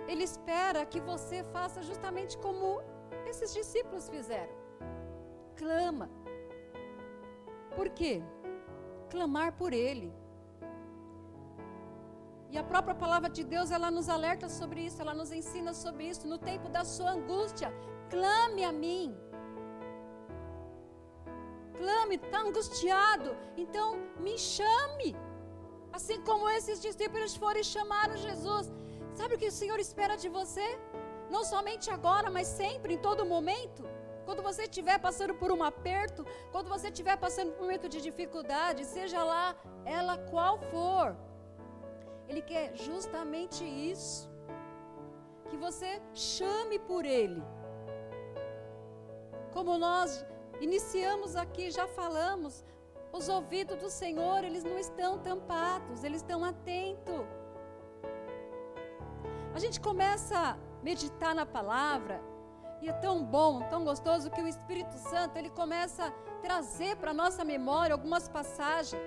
Ele 0.08 0.24
espera 0.24 0.86
que 0.86 1.00
você 1.00 1.44
faça 1.46 1.82
justamente 1.82 2.38
como 2.38 2.82
esses 3.26 3.54
discípulos 3.54 4.10
fizeram: 4.10 4.56
clama. 5.56 6.10
Por 7.76 7.90
quê? 7.90 8.24
clamar 9.16 9.52
por 9.62 9.72
Ele. 9.74 10.14
E 12.54 12.58
a 12.58 12.64
própria 12.72 12.96
palavra 13.04 13.30
de 13.38 13.44
Deus, 13.44 13.72
ela 13.78 13.90
nos 13.98 14.08
alerta 14.08 14.48
sobre 14.48 14.82
isso, 14.88 15.02
ela 15.02 15.14
nos 15.14 15.32
ensina 15.40 15.74
sobre 15.74 16.04
isso. 16.12 16.28
No 16.34 16.38
tempo 16.38 16.68
da 16.70 16.84
sua 16.96 17.12
angústia, 17.18 17.70
clame 18.10 18.64
a 18.64 18.72
mim. 18.72 19.08
Clame, 21.78 22.16
está 22.16 22.40
angustiado, 22.40 23.36
então 23.58 23.88
me 24.26 24.38
chame. 24.38 25.10
Assim 25.92 26.22
como 26.30 26.50
esses 26.58 26.82
discípulos 26.88 27.36
foram 27.36 27.60
e 27.60 27.64
chamaram 27.64 28.16
Jesus. 28.18 28.72
Sabe 29.20 29.36
o 29.36 29.38
que 29.42 29.48
o 29.48 29.58
Senhor 29.62 29.80
espera 29.80 30.16
de 30.24 30.30
você? 30.30 30.68
Não 31.30 31.44
somente 31.44 31.90
agora, 31.90 32.30
mas 32.30 32.48
sempre, 32.48 32.94
em 32.96 32.98
todo 32.98 33.26
momento. 33.26 33.84
Quando 34.26 34.42
você 34.42 34.64
estiver 34.64 34.98
passando 35.00 35.34
por 35.42 35.52
um 35.52 35.64
aperto, 35.64 36.26
quando 36.52 36.68
você 36.68 36.88
estiver 36.90 37.18
passando 37.18 37.52
por 37.54 37.62
um 37.62 37.66
momento 37.68 37.88
de 37.88 38.02
dificuldade, 38.02 38.84
seja 38.84 39.24
lá 39.24 39.56
ela 39.86 40.18
qual 40.18 40.60
for, 40.72 41.16
Ele 42.28 42.42
quer 42.42 42.76
justamente 42.76 43.64
isso. 43.64 44.30
Que 45.50 45.58
você 45.66 46.02
chame 46.14 46.78
por 46.80 47.06
Ele. 47.06 47.42
Como 49.54 49.78
nós 49.78 50.26
iniciamos 50.60 51.36
aqui, 51.36 51.72
já 51.72 51.88
falamos, 51.88 52.66
os 53.14 53.30
ouvidos 53.30 53.78
do 53.78 53.90
Senhor, 53.90 54.44
eles 54.44 54.64
não 54.64 54.78
estão 54.78 55.20
tampados, 55.20 56.04
eles 56.04 56.22
estão 56.22 56.44
atentos. 56.44 57.45
A 59.56 59.60
gente 59.64 59.80
começa 59.80 60.38
a 60.38 60.58
meditar 60.84 61.34
na 61.34 61.46
palavra, 61.46 62.22
e 62.82 62.90
é 62.90 62.94
tão 63.06 63.24
bom, 63.24 63.62
tão 63.70 63.86
gostoso 63.86 64.30
que 64.30 64.42
o 64.42 64.48
Espírito 64.54 64.98
Santo 64.98 65.38
ele 65.38 65.50
começa 65.50 66.08
a 66.08 66.12
trazer 66.42 66.98
para 66.98 67.14
nossa 67.14 67.46
memória 67.46 67.94
algumas 67.94 68.28
passagens. 68.28 69.02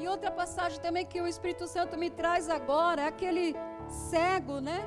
E 0.00 0.08
outra 0.08 0.30
passagem 0.30 0.80
também 0.80 1.04
que 1.04 1.20
o 1.20 1.26
Espírito 1.26 1.66
Santo 1.66 1.98
me 1.98 2.08
traz 2.08 2.48
agora 2.48 3.02
é 3.02 3.08
aquele 3.08 3.54
cego, 3.88 4.58
né? 4.58 4.80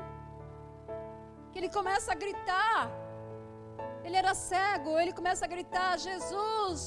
Que 1.52 1.60
ele 1.60 1.70
começa 1.70 2.12
a 2.12 2.16
gritar. 2.16 2.90
Ele 4.04 4.18
era 4.18 4.34
cego, 4.34 4.98
ele 4.98 5.14
começa 5.14 5.46
a 5.46 5.48
gritar: 5.48 6.00
Jesus, 6.00 6.82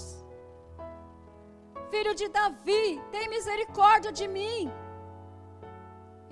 filho 1.92 2.12
de 2.12 2.28
Davi, 2.28 3.00
tem 3.12 3.28
misericórdia 3.28 4.10
de 4.10 4.26
mim. 4.26 4.72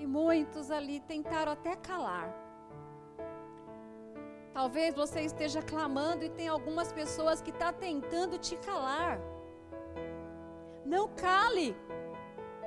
E 0.03 0.05
muitos 0.05 0.69
ali 0.69 0.99
tentaram 0.99 1.53
até 1.53 1.77
calar. 1.77 2.29
Talvez 4.53 4.93
você 4.93 5.21
esteja 5.21 5.61
clamando 5.61 6.25
e 6.25 6.29
tem 6.29 6.49
algumas 6.49 6.91
pessoas 6.91 7.41
que 7.41 7.51
estão 7.51 7.71
tá 7.71 7.79
tentando 7.85 8.37
te 8.37 8.57
calar. 8.57 9.17
Não 10.83 11.07
cale. 11.07 11.73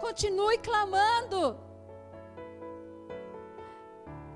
Continue 0.00 0.56
clamando. 0.68 1.60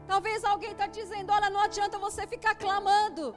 Talvez 0.07 0.45
alguém 0.45 0.73
está 0.73 0.87
dizendo: 0.87 1.33
olha, 1.33 1.49
não 1.49 1.61
adianta 1.61 1.97
você 2.07 2.27
ficar 2.27 2.55
clamando. 2.55 3.35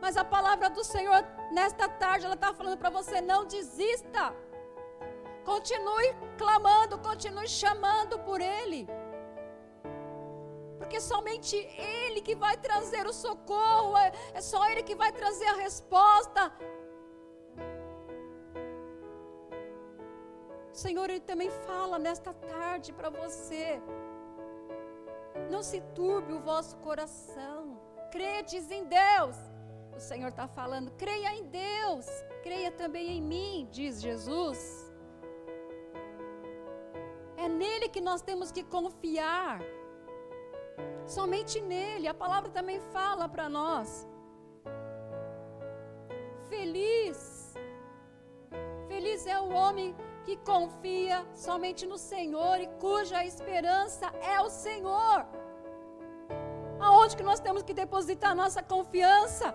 Mas 0.00 0.16
a 0.16 0.24
palavra 0.24 0.70
do 0.70 0.84
Senhor, 0.84 1.20
nesta 1.50 1.88
tarde, 1.88 2.26
ela 2.26 2.36
está 2.36 2.54
falando 2.54 2.78
para 2.78 2.90
você: 2.90 3.20
não 3.20 3.44
desista. 3.44 4.32
Continue 5.46 6.08
clamando, 6.36 6.98
continue 6.98 7.48
chamando 7.48 8.18
por 8.28 8.40
Ele 8.40 8.86
porque 10.86 11.00
somente 11.00 11.56
Ele 11.56 12.20
que 12.20 12.34
vai 12.34 12.56
trazer 12.56 13.06
o 13.06 13.12
socorro, 13.12 13.96
é, 13.96 14.12
é 14.34 14.40
só 14.40 14.68
Ele 14.70 14.82
que 14.84 14.94
vai 14.94 15.10
trazer 15.10 15.46
a 15.46 15.56
resposta. 15.56 16.52
O 20.72 20.76
Senhor, 20.76 21.10
Ele 21.10 21.20
também 21.20 21.50
fala 21.50 21.98
nesta 21.98 22.32
tarde 22.32 22.92
para 22.92 23.10
você. 23.10 23.80
Não 25.50 25.62
se 25.62 25.80
turbe 25.94 26.32
o 26.34 26.40
vosso 26.40 26.76
coração. 26.78 27.80
Credes 28.12 28.70
em 28.70 28.84
Deus. 28.84 29.36
O 29.96 29.98
Senhor 29.98 30.28
está 30.28 30.46
falando, 30.46 30.92
creia 30.92 31.34
em 31.34 31.44
Deus, 31.44 32.06
creia 32.42 32.70
também 32.70 33.16
em 33.16 33.22
mim, 33.22 33.66
diz 33.72 34.00
Jesus. 34.00 34.85
É 37.46 37.48
nele 37.48 37.88
que 37.88 38.00
nós 38.00 38.22
temos 38.28 38.50
que 38.50 38.62
confiar. 38.64 39.60
Somente 41.16 41.60
nele. 41.60 42.08
A 42.08 42.14
palavra 42.22 42.50
também 42.50 42.80
fala 42.94 43.28
para 43.28 43.48
nós. 43.48 43.88
Feliz. 46.48 47.54
Feliz 48.88 49.28
é 49.28 49.38
o 49.40 49.52
homem 49.60 49.94
que 50.24 50.36
confia 50.38 51.24
somente 51.46 51.86
no 51.86 51.96
Senhor 51.96 52.56
e 52.60 52.66
cuja 52.84 53.24
esperança 53.24 54.06
é 54.34 54.40
o 54.40 54.50
Senhor. 54.50 55.24
Aonde 56.80 57.16
que 57.16 57.28
nós 57.30 57.38
temos 57.38 57.62
que 57.62 57.72
depositar 57.72 58.34
nossa 58.34 58.60
confiança? 58.60 59.54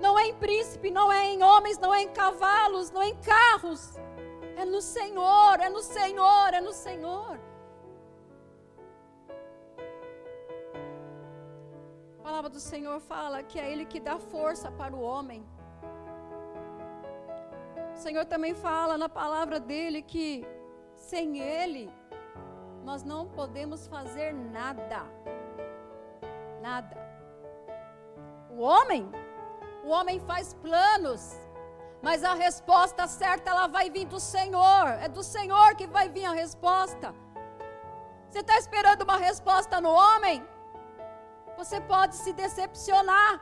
Não 0.00 0.18
é 0.18 0.26
em 0.26 0.34
príncipe, 0.34 0.90
não 0.90 1.12
é 1.12 1.24
em 1.26 1.40
homens, 1.44 1.78
não 1.78 1.94
é 1.94 2.02
em 2.02 2.08
cavalos, 2.08 2.90
não 2.90 3.00
é 3.00 3.10
em 3.10 3.16
carros. 3.34 4.01
É 4.62 4.64
no 4.64 4.80
Senhor, 4.80 5.54
é 5.60 5.68
no 5.68 5.82
Senhor, 5.82 6.54
é 6.54 6.60
no 6.60 6.72
Senhor. 6.72 7.38
palavra 12.42 12.48
do 12.48 12.60
Senhor 12.60 12.98
fala 13.00 13.42
que 13.42 13.58
é 13.58 13.70
Ele 13.70 13.84
que 13.84 14.00
dá 14.00 14.18
força 14.18 14.70
para 14.70 14.94
o 14.96 15.00
homem. 15.00 15.40
Senhor 17.94 18.24
também 18.24 18.54
fala 18.54 18.96
na 18.96 19.08
palavra 19.08 19.60
dele 19.60 20.00
que 20.02 20.44
sem 20.96 21.38
Ele 21.38 21.88
nós 22.84 23.04
não 23.04 23.28
podemos 23.28 23.86
fazer 23.86 24.32
nada. 24.32 25.02
Nada. 26.60 26.96
O 28.50 28.60
homem, 28.60 29.08
o 29.84 29.88
homem 29.88 30.18
faz 30.20 30.54
planos, 30.54 31.22
mas 32.02 32.24
a 32.24 32.34
resposta 32.34 33.06
certa 33.06 33.50
ela 33.52 33.66
vai 33.68 33.88
vir 33.88 34.06
do 34.06 34.18
Senhor. 34.18 34.88
É 35.00 35.08
do 35.08 35.22
Senhor 35.22 35.76
que 35.76 35.86
vai 35.86 36.08
vir 36.08 36.24
a 36.24 36.32
resposta. 36.32 37.14
Você 38.28 38.40
está 38.40 38.58
esperando 38.58 39.02
uma 39.02 39.18
resposta 39.18 39.80
no 39.80 39.90
homem? 39.90 40.44
Você 41.56 41.80
pode 41.80 42.16
se 42.16 42.32
decepcionar. 42.32 43.40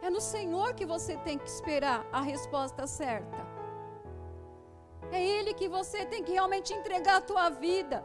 É 0.00 0.08
no 0.10 0.20
Senhor 0.20 0.74
que 0.74 0.86
você 0.86 1.16
tem 1.16 1.36
que 1.38 1.48
esperar 1.48 2.06
a 2.12 2.20
resposta 2.20 2.86
certa. 2.86 3.42
É 5.10 5.20
Ele 5.20 5.52
que 5.54 5.68
você 5.68 6.06
tem 6.06 6.22
que 6.22 6.32
realmente 6.32 6.72
entregar 6.72 7.16
a 7.16 7.26
tua 7.32 7.48
vida. 7.50 8.04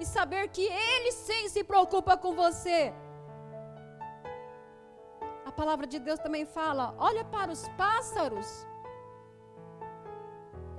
E 0.00 0.06
saber 0.06 0.48
que 0.48 0.66
Ele 0.66 1.12
sim 1.12 1.48
se 1.48 1.62
preocupa 1.62 2.16
com 2.16 2.34
você. 2.34 2.92
A 5.52 5.54
palavra 5.54 5.86
de 5.86 5.98
Deus 6.06 6.18
também 6.26 6.44
fala: 6.58 6.94
olha 7.08 7.24
para 7.36 7.52
os 7.56 7.62
pássaros. 7.80 8.48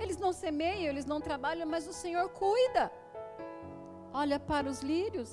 Eles 0.02 0.18
não 0.24 0.32
semeiam, 0.32 0.88
eles 0.92 1.06
não 1.12 1.20
trabalham, 1.28 1.66
mas 1.74 1.86
o 1.86 1.92
Senhor 1.92 2.28
cuida. 2.30 2.84
Olha 4.12 4.38
para 4.50 4.68
os 4.72 4.80
lírios. 4.80 5.30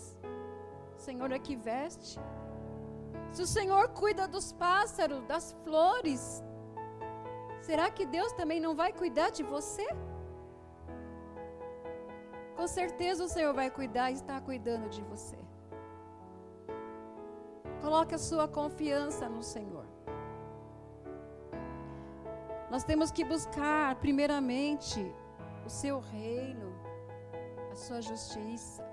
O 0.95 0.99
Senhor 1.07 1.31
é 1.31 1.39
que 1.39 1.55
veste. 1.55 2.19
Se 3.31 3.41
o 3.41 3.47
Senhor 3.47 3.89
cuida 4.01 4.27
dos 4.27 4.47
pássaros, 4.53 5.23
das 5.33 5.45
flores, 5.63 6.23
será 7.61 7.89
que 7.89 8.05
Deus 8.05 8.31
também 8.33 8.59
não 8.59 8.75
vai 8.75 8.93
cuidar 8.93 9.31
de 9.31 9.41
você? 9.41 9.87
Com 12.55 12.67
certeza 12.67 13.23
o 13.23 13.33
Senhor 13.35 13.53
vai 13.55 13.71
cuidar 13.71 14.11
e 14.11 14.15
está 14.21 14.39
cuidando 14.39 14.87
de 14.87 15.01
você. 15.01 15.40
Coloque 17.81 18.15
a 18.15 18.17
sua 18.17 18.47
confiança 18.47 19.27
no 19.27 19.41
Senhor. 19.41 19.85
Nós 22.69 22.83
temos 22.83 23.11
que 23.11 23.23
buscar, 23.25 23.95
primeiramente, 23.95 24.99
o 25.65 25.69
seu 25.69 25.99
reino, 25.99 26.73
a 27.71 27.75
sua 27.75 28.01
justiça. 28.01 28.83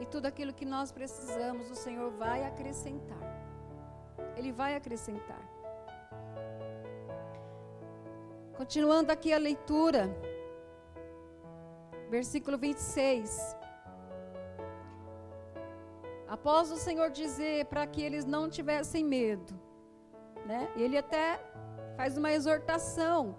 E 0.00 0.06
tudo 0.06 0.26
aquilo 0.26 0.52
que 0.52 0.64
nós 0.64 0.92
precisamos, 0.92 1.70
o 1.70 1.74
Senhor 1.74 2.10
vai 2.12 2.44
acrescentar. 2.44 3.18
Ele 4.36 4.52
vai 4.52 4.76
acrescentar. 4.76 5.42
Continuando 8.56 9.10
aqui 9.10 9.32
a 9.32 9.38
leitura, 9.38 10.08
versículo 12.10 12.58
26. 12.58 13.56
Após 16.36 16.70
o 16.76 16.78
Senhor 16.86 17.10
dizer 17.10 17.66
para 17.66 17.86
que 17.86 18.02
eles 18.06 18.24
não 18.24 18.44
tivessem 18.56 19.04
medo, 19.04 19.52
né? 20.46 20.60
Ele 20.82 20.96
até 21.04 21.26
faz 21.96 22.16
uma 22.16 22.32
exortação. 22.32 23.36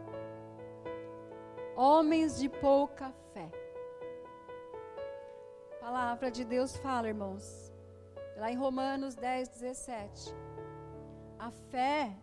Homens 1.75 2.39
de 2.39 2.47
pouca 2.49 3.11
fé 3.33 3.49
palavra 5.93 6.31
de 6.31 6.43
Deus 6.43 6.75
fala, 6.77 7.07
irmãos. 7.07 7.45
Lá 8.37 8.51
em 8.51 8.55
Romanos 8.55 9.15
10, 9.15 9.49
17. 9.49 10.33
A 11.37 11.51
fé, 11.51 12.17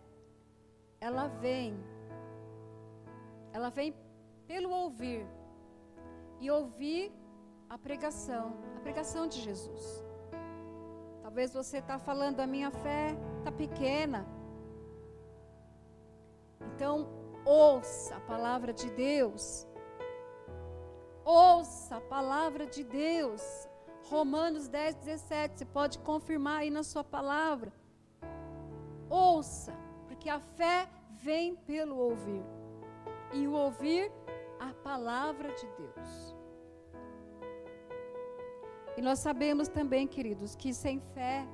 ela 1.01 1.29
vem. 1.29 1.79
Ela 3.53 3.71
vem 3.71 3.95
pelo 4.47 4.71
ouvir. 4.71 5.25
E 6.41 6.51
ouvir 6.51 7.13
a 7.69 7.77
pregação. 7.79 8.47
A 8.77 8.81
pregação 8.81 9.29
de 9.29 9.41
Jesus. 9.41 9.85
Talvez 11.31 11.55
você 11.55 11.79
está 11.79 11.99
falando, 11.99 12.41
a 12.41 12.47
minha 12.47 12.71
fé 12.71 13.17
está 13.39 13.53
pequena. 13.53 14.27
Então, 16.75 17.09
ouça 17.45 18.17
a 18.17 18.21
palavra 18.21 18.73
de 18.73 18.91
Deus 18.91 19.71
Ouça 21.25 21.99
a 21.99 22.01
palavra 22.01 22.67
de 22.67 22.83
Deus. 22.83 23.41
Romanos 24.09 24.67
10, 24.67 24.97
17. 24.97 25.59
Você 25.59 25.65
pode 25.65 25.99
confirmar 26.01 26.63
aí 26.63 26.71
na 26.71 26.83
sua 26.83 27.05
palavra. 27.05 27.73
Ouça, 29.09 29.73
porque 30.09 30.29
a 30.29 30.41
fé 30.41 30.89
vem 31.23 31.55
pelo 31.55 31.97
ouvir. 31.97 32.43
E 33.33 33.47
o 33.47 33.53
ouvir 33.53 34.11
a 34.59 34.73
palavra 34.83 35.53
de 35.53 35.67
Deus. 35.79 36.40
E 39.01 39.03
nós 39.03 39.19
sabemos 39.19 39.67
também, 39.67 40.07
queridos, 40.07 40.55
que 40.55 40.75
sem 40.75 41.01
fé 41.15 41.49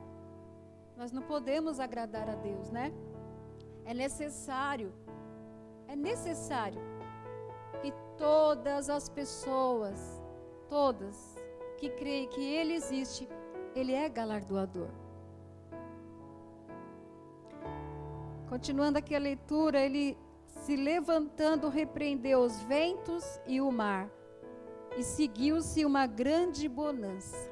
nós 0.96 1.12
não 1.12 1.22
podemos 1.22 1.78
agradar 1.78 2.28
a 2.28 2.34
Deus, 2.34 2.72
né? 2.72 2.92
É 3.84 3.94
necessário, 3.94 4.92
é 5.86 5.94
necessário 5.94 6.82
que 7.80 7.92
todas 8.18 8.90
as 8.90 9.08
pessoas, 9.08 10.20
todas 10.68 11.36
que 11.78 11.88
creem 11.88 12.26
que 12.26 12.40
Ele 12.42 12.72
existe, 12.72 13.28
Ele 13.76 13.92
é 13.92 14.08
galardoador. 14.08 14.88
Continuando 18.48 18.98
aqui 18.98 19.14
a 19.14 19.20
leitura, 19.20 19.78
ele 19.78 20.18
se 20.48 20.74
levantando 20.74 21.68
repreendeu 21.68 22.40
os 22.40 22.60
ventos 22.62 23.40
e 23.46 23.60
o 23.60 23.70
mar, 23.70 24.10
e 24.96 25.02
seguiu-se 25.02 25.84
uma 25.84 26.06
grande 26.06 26.68
bonança. 26.68 27.50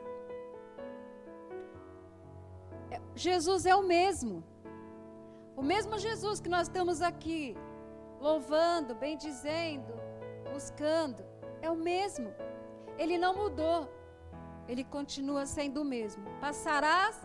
É, 2.91 3.01
Jesus 3.15 3.67
é 3.67 3.75
o 3.75 3.83
mesmo. 3.83 4.43
O 5.57 5.63
mesmo 5.63 5.99
Jesus 5.99 6.41
que 6.41 6.49
nós 6.49 6.67
estamos 6.69 7.01
aqui 7.03 7.57
louvando, 8.21 8.95
bendizendo, 8.95 9.93
buscando, 10.53 11.23
é 11.61 11.71
o 11.71 11.77
mesmo. 11.77 12.33
Ele 12.99 13.19
não 13.19 13.35
mudou. 13.37 13.89
Ele 14.67 14.83
continua 14.83 15.45
sendo 15.45 15.83
o 15.83 15.85
mesmo. 15.85 16.25
Passarás 16.41 17.17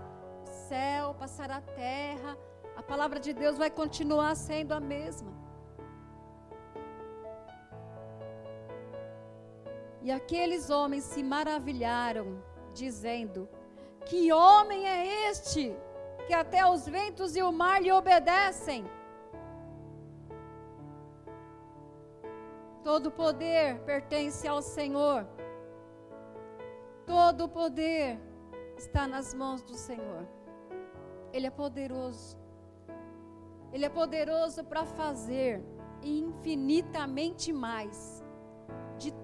o 0.46 0.52
céu, 0.68 1.16
passará 1.16 1.58
a 1.58 1.62
terra. 1.62 2.38
A 2.76 2.84
palavra 2.84 3.20
de 3.20 3.34
Deus 3.34 3.58
vai 3.58 3.70
continuar 3.70 4.36
sendo 4.36 4.74
a 4.74 4.80
mesma. 4.80 5.32
E 10.02 10.12
aqueles 10.12 10.70
homens 10.70 11.04
se 11.04 11.22
maravilharam, 11.22 12.42
dizendo: 12.74 13.50
Que 14.06 14.32
homem 14.32 14.88
é 14.88 15.30
este 15.30 15.76
que 16.28 16.34
até 16.34 16.66
os 16.66 16.88
ventos 16.88 17.36
e 17.36 17.42
o 17.42 17.52
mar 17.52 17.82
lhe 17.82 17.92
obedecem? 17.92 18.86
Todo 22.84 23.12
poder 23.12 23.80
pertence 23.82 24.48
ao 24.48 24.62
Senhor. 24.62 25.28
Todo 27.06 27.50
poder 27.50 28.18
está 28.78 29.06
nas 29.06 29.34
mãos 29.34 29.62
do 29.62 29.74
Senhor. 29.74 30.26
Ele 31.34 31.48
é 31.48 31.52
poderoso. 31.52 32.38
Ele 33.74 33.86
é 33.86 33.90
poderoso 33.90 34.64
para 34.64 34.86
fazer 34.86 35.62
infinitamente 36.02 37.52
mais 37.52 38.19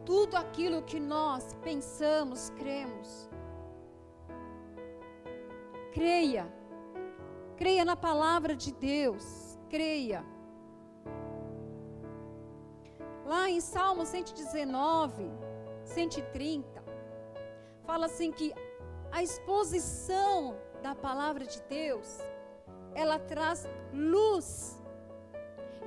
tudo 0.05 0.35
aquilo 0.35 0.83
que 0.83 0.99
nós 0.99 1.55
pensamos, 1.63 2.51
cremos. 2.51 3.29
Creia. 5.91 6.45
Creia 7.57 7.83
na 7.83 7.95
palavra 7.95 8.55
de 8.55 8.71
Deus. 8.73 9.57
Creia. 9.69 10.23
Lá 13.25 13.49
em 13.49 13.59
Salmo 13.59 14.05
119, 14.05 15.31
130, 15.83 16.83
fala 17.83 18.05
assim 18.05 18.31
que 18.31 18.53
a 19.11 19.23
exposição 19.23 20.55
da 20.83 20.93
palavra 20.93 21.45
de 21.45 21.59
Deus, 21.63 22.19
ela 22.93 23.17
traz 23.17 23.67
luz 23.91 24.79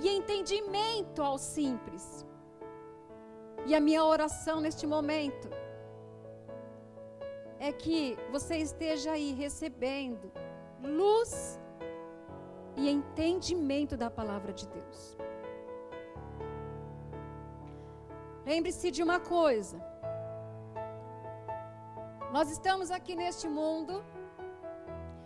e 0.00 0.08
entendimento 0.08 1.22
ao 1.22 1.38
simples. 1.38 2.26
E 3.66 3.74
a 3.74 3.80
minha 3.80 4.04
oração 4.04 4.60
neste 4.60 4.86
momento 4.86 5.48
é 7.58 7.72
que 7.72 8.16
você 8.30 8.56
esteja 8.56 9.12
aí 9.12 9.32
recebendo 9.32 10.30
luz 10.82 11.60
e 12.76 12.88
entendimento 12.88 13.96
da 13.96 14.10
palavra 14.10 14.52
de 14.52 14.66
Deus. 14.68 15.16
Lembre-se 18.46 18.90
de 18.90 19.02
uma 19.02 19.20
coisa. 19.20 19.78
Nós 22.32 22.50
estamos 22.50 22.90
aqui 22.90 23.14
neste 23.14 23.48
mundo, 23.48 24.04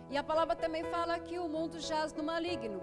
e 0.09 0.17
a 0.17 0.23
palavra 0.23 0.55
também 0.55 0.83
fala 0.83 1.19
que 1.19 1.39
o 1.39 1.47
mundo 1.47 1.79
jaz 1.79 2.13
no 2.13 2.23
maligno. 2.23 2.79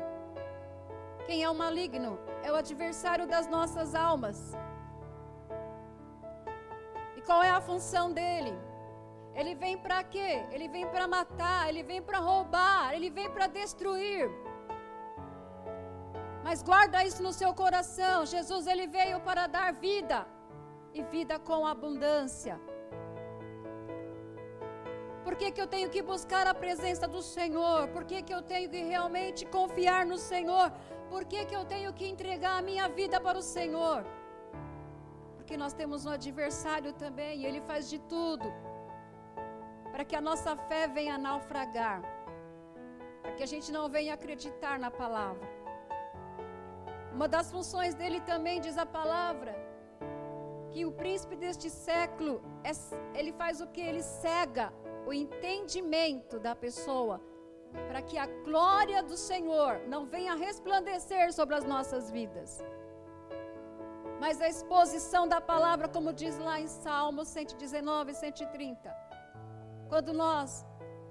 Quem 1.26 1.42
é 1.42 1.50
o 1.50 1.54
maligno? 1.54 2.18
É 2.42 2.50
o 2.50 2.56
adversário 2.56 3.26
das 3.26 3.46
nossas 3.48 3.94
almas. 3.94 4.52
Qual 7.30 7.44
é 7.48 7.50
a 7.56 7.60
função 7.60 8.06
dele? 8.18 8.52
Ele 9.40 9.52
vem 9.54 9.74
para 9.82 9.98
quê? 10.02 10.30
Ele 10.54 10.66
vem 10.74 10.84
para 10.94 11.06
matar, 11.06 11.68
ele 11.68 11.82
vem 11.90 12.02
para 12.02 12.18
roubar, 12.18 12.92
ele 12.92 13.08
vem 13.18 13.28
para 13.30 13.46
destruir. 13.46 14.28
Mas 16.46 16.60
guarda 16.70 17.04
isso 17.08 17.22
no 17.22 17.32
seu 17.32 17.52
coração. 17.54 18.26
Jesus 18.26 18.66
ele 18.66 18.88
veio 18.88 19.20
para 19.20 19.46
dar 19.46 19.72
vida 19.72 20.18
e 20.92 21.04
vida 21.04 21.38
com 21.38 21.64
abundância. 21.64 22.60
Por 25.22 25.36
que, 25.36 25.52
que 25.52 25.62
eu 25.64 25.68
tenho 25.68 25.88
que 25.88 26.02
buscar 26.02 26.48
a 26.48 26.54
presença 26.64 27.06
do 27.06 27.22
Senhor? 27.22 27.86
Por 27.94 28.04
que, 28.04 28.22
que 28.22 28.34
eu 28.34 28.42
tenho 28.42 28.68
que 28.68 28.82
realmente 28.94 29.46
confiar 29.46 30.04
no 30.04 30.18
Senhor? 30.18 30.68
Por 31.08 31.24
que, 31.24 31.44
que 31.44 31.54
eu 31.54 31.64
tenho 31.64 31.92
que 31.92 32.08
entregar 32.08 32.58
a 32.58 32.62
minha 32.70 32.88
vida 32.88 33.20
para 33.20 33.38
o 33.38 33.48
Senhor? 33.56 34.04
Porque 35.50 35.64
nós 35.64 35.72
temos 35.72 36.06
um 36.06 36.10
adversário 36.10 36.92
também 36.92 37.40
e 37.40 37.44
ele 37.44 37.60
faz 37.60 37.90
de 37.90 37.98
tudo 37.98 38.48
para 39.90 40.04
que 40.04 40.14
a 40.14 40.20
nossa 40.20 40.54
fé 40.68 40.86
venha 40.86 41.18
naufragar, 41.18 42.00
para 43.20 43.32
que 43.32 43.42
a 43.42 43.46
gente 43.52 43.72
não 43.72 43.88
venha 43.88 44.14
acreditar 44.14 44.78
na 44.78 44.92
palavra. 44.92 45.44
Uma 47.12 47.26
das 47.26 47.50
funções 47.50 47.96
dele 47.96 48.20
também 48.20 48.60
diz 48.60 48.78
a 48.78 48.86
palavra 48.86 49.52
que 50.70 50.86
o 50.86 50.92
príncipe 50.92 51.34
deste 51.34 51.68
século 51.68 52.40
é, 52.62 52.70
ele 53.18 53.32
faz 53.32 53.60
o 53.60 53.66
que 53.66 53.80
ele 53.80 54.04
cega 54.04 54.72
o 55.04 55.12
entendimento 55.12 56.38
da 56.38 56.54
pessoa 56.54 57.20
para 57.88 58.00
que 58.00 58.16
a 58.16 58.28
glória 58.44 59.02
do 59.02 59.16
Senhor 59.16 59.80
não 59.88 60.06
venha 60.06 60.36
resplandecer 60.36 61.32
sobre 61.32 61.56
as 61.56 61.64
nossas 61.64 62.08
vidas. 62.08 62.62
Mas 64.20 64.38
a 64.38 64.48
exposição 64.48 65.26
da 65.26 65.40
palavra, 65.40 65.88
como 65.88 66.12
diz 66.12 66.36
lá 66.38 66.60
em 66.60 66.66
Salmos 66.66 67.28
119 67.28 68.12
e 68.12 68.14
130, 68.14 68.94
quando 69.88 70.12
nós 70.12 70.64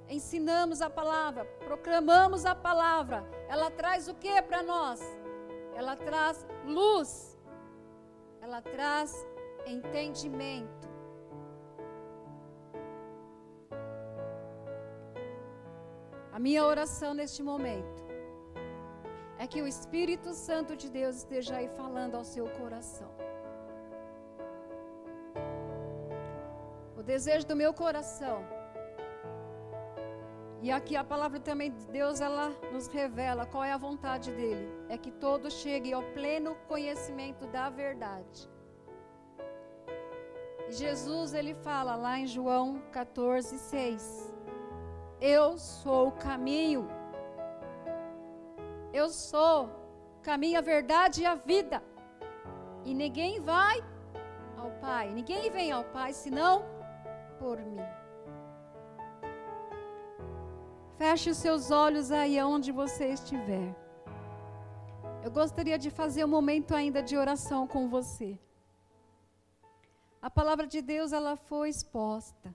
ensinamos 0.08 0.80
a 0.80 0.92
palavra, 0.92 1.44
proclamamos 1.66 2.46
a 2.46 2.54
palavra, 2.54 3.26
ela 3.48 3.72
traz 3.72 4.08
o 4.08 4.14
que 4.14 4.40
para 4.44 4.62
nós? 4.62 5.02
Ela 5.76 5.96
traz 5.96 6.46
luz, 6.66 7.36
ela 8.42 8.62
traz 8.62 9.12
entendimento. 9.66 10.88
A 16.32 16.38
minha 16.38 16.64
oração 16.64 17.16
neste 17.16 17.42
momento 17.42 18.09
é 19.42 19.48
que 19.48 19.62
o 19.62 19.68
Espírito 19.68 20.34
Santo 20.34 20.76
de 20.76 20.90
Deus 20.90 21.16
esteja 21.16 21.56
aí 21.56 21.70
falando 21.70 22.16
ao 22.16 22.26
seu 22.26 22.46
coração. 22.50 23.10
O 26.98 27.02
desejo 27.02 27.48
do 27.48 27.56
meu 27.56 27.74
coração. 27.74 28.44
E 30.62 30.70
aqui 30.70 30.98
a 30.98 31.06
palavra 31.06 31.40
também 31.40 31.72
de 31.72 31.86
Deus, 31.88 32.20
ela 32.20 32.50
nos 32.74 32.88
revela 32.88 33.46
qual 33.46 33.64
é 33.64 33.72
a 33.72 33.78
vontade 33.78 34.30
dele. 34.34 34.70
É 34.90 34.98
que 34.98 35.10
todos 35.10 35.54
cheguem 35.54 35.94
ao 35.94 36.04
pleno 36.12 36.58
conhecimento 36.68 37.48
da 37.48 37.70
verdade. 37.70 38.50
E 40.68 40.74
Jesus, 40.74 41.34
ele 41.34 41.54
fala 41.54 41.96
lá 41.96 42.20
em 42.20 42.28
João 42.28 42.82
14, 42.92 43.58
6. 43.58 44.36
Eu 45.22 45.58
sou 45.58 46.10
o 46.10 46.12
caminho. 46.12 46.99
Eu 48.92 49.10
sou 49.10 49.66
o 50.18 50.22
caminho, 50.22 50.58
a 50.58 50.62
verdade 50.62 51.22
e 51.22 51.26
a 51.26 51.36
vida. 51.36 51.84
E 52.84 52.94
ninguém 52.94 53.40
vai 53.40 53.84
ao 54.58 54.72
Pai, 54.80 55.12
ninguém 55.12 55.50
vem 55.52 55.72
ao 55.72 55.84
Pai 55.84 56.12
senão 56.14 56.64
por 57.38 57.60
mim. 57.60 57.86
Feche 60.98 61.30
os 61.30 61.38
seus 61.38 61.72
olhos 61.72 62.12
aí 62.12 62.42
onde 62.44 62.72
você 62.72 63.10
estiver. 63.10 63.74
Eu 65.24 65.32
gostaria 65.32 65.78
de 65.78 65.90
fazer 65.90 66.26
um 66.26 66.28
momento 66.28 66.74
ainda 66.76 67.02
de 67.04 67.16
oração 67.16 67.68
com 67.68 67.88
você. 67.88 68.38
A 70.22 70.30
palavra 70.30 70.68
de 70.68 70.82
Deus 70.82 71.14
ela 71.14 71.36
foi 71.36 71.70
exposta. 71.70 72.54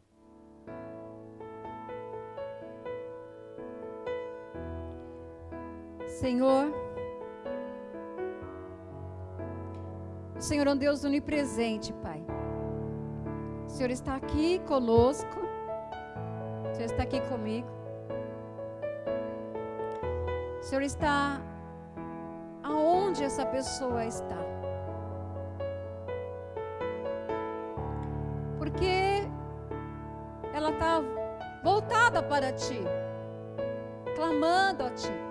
Senhor, 6.14 6.72
o 10.36 10.40
Senhor 10.40 10.64
é 10.68 10.70
um 10.70 10.76
Deus 10.76 11.04
onipresente, 11.04 11.92
Pai. 11.94 12.24
O 13.66 13.68
Senhor 13.68 13.90
está 13.90 14.14
aqui 14.14 14.60
conosco, 14.60 15.40
o 16.70 16.74
Senhor 16.74 16.86
está 16.86 17.02
aqui 17.02 17.20
comigo. 17.22 17.66
O 20.60 20.62
Senhor 20.62 20.82
está 20.82 21.42
aonde 22.62 23.24
essa 23.24 23.44
pessoa 23.44 24.06
está. 24.06 24.38
Porque 28.56 29.26
ela 30.52 30.70
está 30.70 31.02
voltada 31.64 32.22
para 32.22 32.52
Ti, 32.52 32.80
clamando 34.14 34.84
a 34.84 34.90
Ti. 34.90 35.23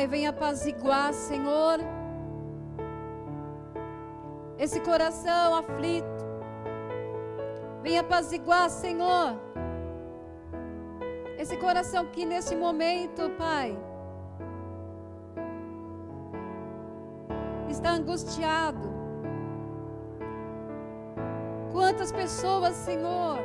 Pai, 0.00 0.06
venha 0.06 0.30
apaziguar, 0.30 1.12
Senhor, 1.12 1.78
esse 4.58 4.80
coração 4.80 5.56
aflito. 5.56 6.24
Venha 7.82 8.00
apaziguar, 8.00 8.70
Senhor, 8.70 9.38
esse 11.36 11.54
coração 11.58 12.06
que 12.06 12.24
nesse 12.24 12.56
momento, 12.56 13.28
Pai, 13.36 13.78
está 17.68 17.90
angustiado. 17.90 18.88
Quantas 21.72 22.10
pessoas, 22.10 22.74
Senhor, 22.74 23.38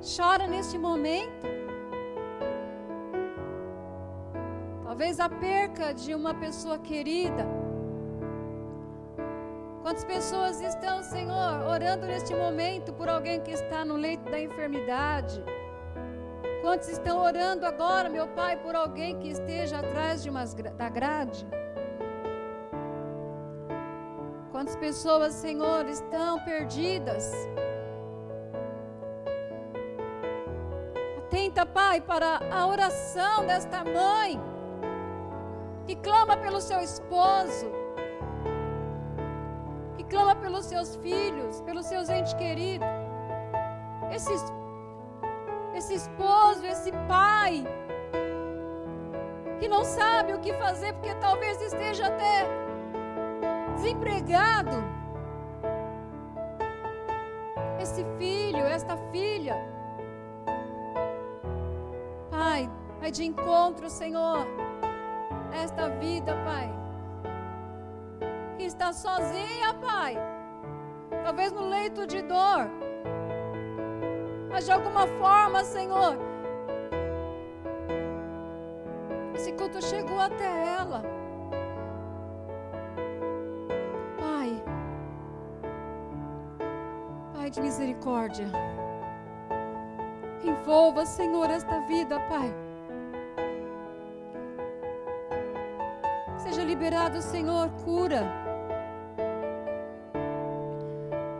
choram 0.00 0.46
neste 0.46 0.78
momento 0.78 1.55
talvez 4.96 5.20
a 5.20 5.28
perca 5.28 5.92
de 5.92 6.14
uma 6.14 6.32
pessoa 6.32 6.78
querida. 6.78 7.46
Quantas 9.82 10.04
pessoas 10.04 10.58
estão, 10.62 11.02
Senhor, 11.02 11.60
orando 11.68 12.06
neste 12.06 12.34
momento 12.34 12.94
por 12.94 13.06
alguém 13.06 13.42
que 13.42 13.50
está 13.50 13.84
no 13.84 13.96
leito 13.96 14.24
da 14.30 14.40
enfermidade? 14.40 15.44
Quantos 16.62 16.88
estão 16.88 17.18
orando 17.18 17.66
agora, 17.66 18.08
meu 18.08 18.26
Pai, 18.28 18.56
por 18.56 18.74
alguém 18.74 19.18
que 19.18 19.28
esteja 19.28 19.80
atrás 19.80 20.22
de 20.22 20.30
umas, 20.30 20.54
da 20.54 20.88
grade? 20.88 21.46
Quantas 24.50 24.76
pessoas, 24.76 25.34
Senhor, 25.34 25.84
estão 25.90 26.42
perdidas? 26.42 27.30
Atenta, 31.18 31.66
Pai, 31.66 32.00
para 32.00 32.40
a 32.50 32.66
oração 32.66 33.44
desta 33.44 33.84
mãe 33.84 34.55
que 35.86 35.94
clama 35.96 36.36
pelo 36.36 36.60
seu 36.60 36.80
esposo, 36.80 37.70
que 39.96 40.04
clama 40.04 40.34
pelos 40.34 40.66
seus 40.66 40.96
filhos, 40.96 41.60
pelos 41.60 41.86
seus 41.86 42.08
entes 42.08 42.34
queridos. 42.34 42.88
Esse, 44.10 44.32
esse 45.74 45.94
esposo, 45.94 46.66
esse 46.66 46.90
pai, 47.06 47.64
que 49.60 49.68
não 49.68 49.84
sabe 49.84 50.34
o 50.34 50.40
que 50.40 50.52
fazer 50.54 50.92
porque 50.94 51.14
talvez 51.14 51.60
esteja 51.62 52.08
até 52.08 52.46
desempregado. 53.76 54.84
Esse 57.80 58.04
filho, 58.18 58.64
esta 58.66 58.96
filha. 59.12 59.56
Pai, 62.28 62.68
vai 62.98 63.12
de 63.12 63.24
encontro, 63.24 63.88
Senhor 63.88 64.65
esta 65.62 65.88
vida, 65.88 66.34
Pai. 66.44 66.70
Que 68.56 68.64
está 68.64 68.92
sozinha, 68.92 69.74
Pai. 69.74 70.16
Talvez 71.24 71.52
no 71.52 71.68
leito 71.68 72.06
de 72.06 72.22
dor. 72.22 72.68
Mas 74.50 74.64
de 74.64 74.72
alguma 74.72 75.06
forma, 75.06 75.64
Senhor, 75.64 76.16
esse 79.34 79.52
culto 79.52 79.82
chegou 79.84 80.18
até 80.18 80.44
ela. 80.78 81.02
Pai, 84.18 84.62
Pai 87.34 87.50
de 87.50 87.60
misericórdia, 87.60 88.46
Envolva, 90.42 91.04
Senhor, 91.04 91.50
esta 91.50 91.80
vida, 91.80 92.18
Pai. 92.20 92.65
Liberado, 96.76 97.22
Senhor, 97.22 97.70
cura. 97.82 98.22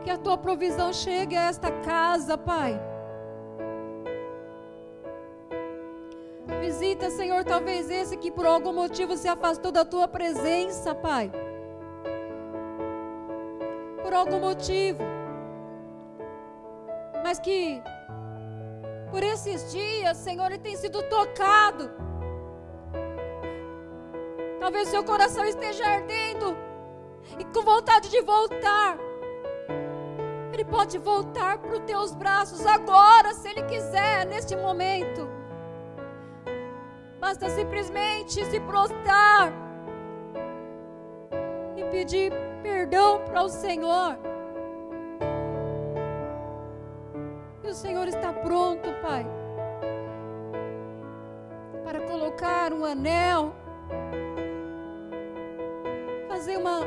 Que 0.03 0.09
a 0.09 0.17
tua 0.17 0.35
provisão 0.35 0.91
chegue 0.91 1.35
a 1.37 1.43
esta 1.43 1.69
casa, 1.71 2.35
Pai. 2.35 2.81
Visita, 6.59 7.11
Senhor, 7.11 7.43
talvez 7.43 7.87
esse 7.91 8.17
que 8.17 8.31
por 8.31 8.47
algum 8.47 8.73
motivo 8.73 9.15
se 9.15 9.27
afastou 9.27 9.71
da 9.71 9.85
tua 9.85 10.07
presença, 10.07 10.95
Pai. 10.95 11.31
Por 14.01 14.13
algum 14.15 14.39
motivo. 14.39 15.03
Mas 17.23 17.37
que 17.37 17.79
por 19.11 19.21
esses 19.21 19.71
dias, 19.71 20.17
Senhor, 20.17 20.47
ele 20.47 20.57
tem 20.57 20.75
sido 20.75 21.03
tocado. 21.03 22.06
Talvez 24.67 24.89
seu 24.89 25.01
coração 25.01 25.45
esteja 25.45 25.87
ardendo 25.87 26.53
e 27.39 27.45
com 27.45 27.61
vontade 27.61 28.09
de 28.09 28.19
voltar. 28.19 28.97
Ele 30.51 30.65
pode 30.65 30.97
voltar 30.97 31.57
para 31.57 31.71
os 31.71 31.79
teus 31.85 32.13
braços 32.13 32.65
agora, 32.65 33.33
se 33.33 33.47
ele 33.47 33.63
quiser, 33.63 34.25
neste 34.25 34.57
momento. 34.57 35.29
Basta 37.17 37.49
simplesmente 37.49 38.43
se 38.43 38.59
prostrar 38.59 39.53
e 41.77 41.85
pedir 41.85 42.33
perdão 42.61 43.21
para 43.23 43.43
o 43.43 43.47
Senhor. 43.47 44.19
E 47.63 47.67
o 47.69 47.73
Senhor 47.73 48.05
está 48.09 48.33
pronto, 48.33 48.89
Pai, 49.01 49.25
para 51.85 52.01
colocar 52.01 52.73
um 52.73 52.83
anel, 52.83 53.55
uma 56.57 56.81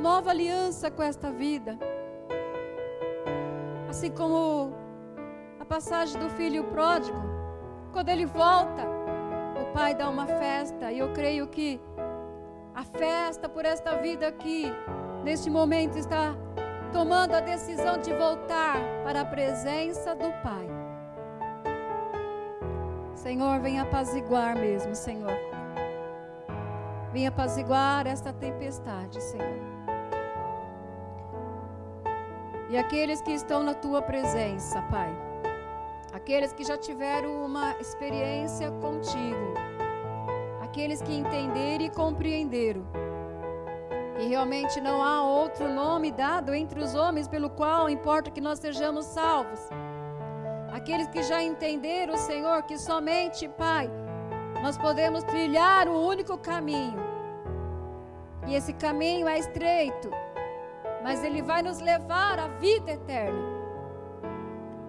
nova 0.00 0.30
aliança 0.30 0.90
com 0.90 1.02
esta 1.02 1.30
vida. 1.30 1.78
Assim 3.88 4.10
como 4.10 4.72
a 5.60 5.64
passagem 5.64 6.20
do 6.20 6.28
filho 6.30 6.64
pródigo, 6.64 7.16
quando 7.92 8.08
ele 8.08 8.26
volta, 8.26 8.82
o 9.62 9.72
pai 9.72 9.94
dá 9.94 10.08
uma 10.08 10.26
festa, 10.26 10.90
e 10.90 10.98
eu 10.98 11.12
creio 11.12 11.46
que 11.46 11.80
a 12.74 12.82
festa 12.82 13.48
por 13.48 13.64
esta 13.64 13.96
vida 13.96 14.26
aqui, 14.26 14.66
neste 15.22 15.48
momento, 15.48 15.96
está 15.96 16.34
tomando 16.92 17.34
a 17.34 17.40
decisão 17.40 17.98
de 17.98 18.12
voltar 18.12 18.76
para 19.04 19.20
a 19.20 19.24
presença 19.24 20.14
do 20.14 20.30
Pai. 20.42 20.68
Senhor, 23.14 23.60
venha 23.60 23.82
apaziguar 23.82 24.56
mesmo, 24.56 24.94
Senhor. 24.94 25.53
Venha 27.14 27.28
apaziguar 27.28 28.08
esta 28.08 28.32
tempestade, 28.32 29.22
Senhor. 29.22 29.56
E 32.68 32.76
aqueles 32.76 33.22
que 33.22 33.30
estão 33.30 33.62
na 33.62 33.72
tua 33.72 34.02
presença, 34.02 34.82
Pai. 34.90 35.16
Aqueles 36.12 36.52
que 36.52 36.64
já 36.64 36.76
tiveram 36.76 37.44
uma 37.44 37.70
experiência 37.78 38.68
contigo. 38.72 39.54
Aqueles 40.60 41.00
que 41.00 41.14
entenderam 41.14 41.84
e 41.84 41.90
compreenderam. 41.90 42.84
E 44.18 44.26
realmente 44.26 44.80
não 44.80 45.00
há 45.00 45.22
outro 45.22 45.72
nome 45.72 46.10
dado 46.10 46.52
entre 46.52 46.80
os 46.80 46.96
homens 46.96 47.28
pelo 47.28 47.48
qual 47.48 47.88
importa 47.88 48.28
que 48.28 48.40
nós 48.40 48.58
sejamos 48.58 49.04
salvos. 49.04 49.60
Aqueles 50.72 51.06
que 51.06 51.22
já 51.22 51.40
entenderam, 51.40 52.16
Senhor, 52.16 52.64
que 52.64 52.76
somente, 52.76 53.46
Pai, 53.50 53.88
nós 54.64 54.78
podemos 54.78 55.22
trilhar 55.24 55.86
o 55.88 56.06
único 56.08 56.38
caminho. 56.38 56.98
E 58.46 58.54
esse 58.54 58.72
caminho 58.72 59.28
é 59.28 59.38
estreito, 59.38 60.10
mas 61.02 61.22
ele 61.22 61.42
vai 61.42 61.60
nos 61.60 61.80
levar 61.80 62.38
à 62.38 62.48
vida 62.48 62.92
eterna. 62.92 63.44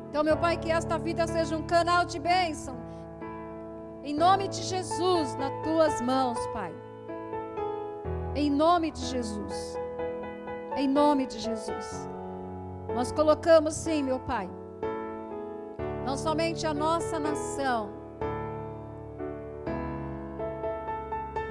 Então, 0.07 0.23
meu 0.23 0.37
Pai, 0.37 0.55
que 0.55 0.71
esta 0.71 0.97
vida 0.97 1.27
seja 1.27 1.57
um 1.57 1.63
canal 1.63 2.05
de 2.05 2.19
bênção. 2.19 2.77
Em 4.01 4.15
nome 4.15 4.47
de 4.47 4.61
Jesus, 4.63 5.35
nas 5.35 5.51
tuas 5.61 5.99
mãos, 5.99 6.39
Pai. 6.53 6.73
Em 8.33 8.49
nome 8.49 8.91
de 8.91 9.05
Jesus. 9.07 9.77
Em 10.77 10.87
nome 10.87 11.25
de 11.25 11.37
Jesus. 11.37 12.07
Nós 12.93 13.11
colocamos 13.11 13.73
sim, 13.73 14.03
meu 14.03 14.21
Pai. 14.21 14.49
Não 16.05 16.15
somente 16.15 16.65
a 16.65 16.73
nossa 16.73 17.19
nação, 17.19 17.94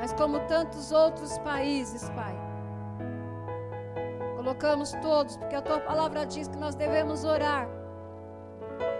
mas 0.04 0.12
como 0.12 0.38
tantos 0.40 0.92
outros 0.92 1.38
países, 1.38 2.10
Pai. 2.10 2.36
Colocamos 4.36 4.92
todos, 5.00 5.38
porque 5.38 5.56
a 5.56 5.62
tua 5.62 5.80
palavra 5.80 6.26
diz 6.26 6.46
que 6.46 6.58
nós 6.58 6.74
devemos 6.74 7.24
orar 7.24 7.66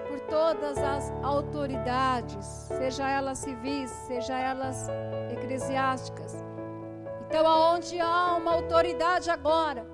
por 0.09 0.19
todas 0.21 0.79
as 0.79 1.12
autoridades, 1.23 2.47
seja 2.47 3.07
elas 3.07 3.37
civis, 3.37 3.90
seja 3.90 4.38
elas 4.38 4.88
eclesiásticas. 5.31 6.43
Então, 7.27 7.47
aonde 7.47 8.01
há 8.01 8.37
uma 8.37 8.53
autoridade 8.55 9.31
agora, 9.31 9.87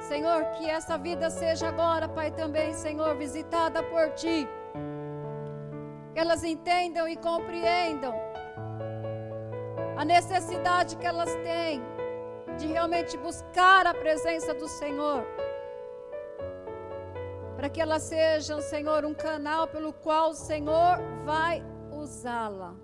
Senhor, 0.00 0.46
que 0.56 0.68
essa 0.68 0.98
vida 0.98 1.30
seja 1.30 1.68
agora, 1.68 2.08
Pai, 2.08 2.32
também, 2.32 2.74
Senhor, 2.74 3.14
visitada 3.14 3.84
por 3.84 4.10
Ti. 4.14 4.48
Que 6.12 6.18
elas 6.18 6.42
entendam 6.42 7.06
e 7.06 7.14
compreendam 7.14 8.33
a 9.96 10.04
necessidade 10.04 10.96
que 10.96 11.06
elas 11.06 11.34
têm 11.36 11.82
de 12.58 12.66
realmente 12.66 13.16
buscar 13.16 13.86
a 13.86 13.94
presença 13.94 14.54
do 14.54 14.68
Senhor. 14.68 15.24
Para 17.56 17.68
que 17.68 17.80
elas 17.80 18.02
sejam, 18.02 18.60
Senhor, 18.60 19.04
um 19.04 19.14
canal 19.14 19.66
pelo 19.66 19.92
qual 19.92 20.30
o 20.30 20.34
Senhor 20.34 20.98
vai 21.24 21.64
usá-la. 21.92 22.74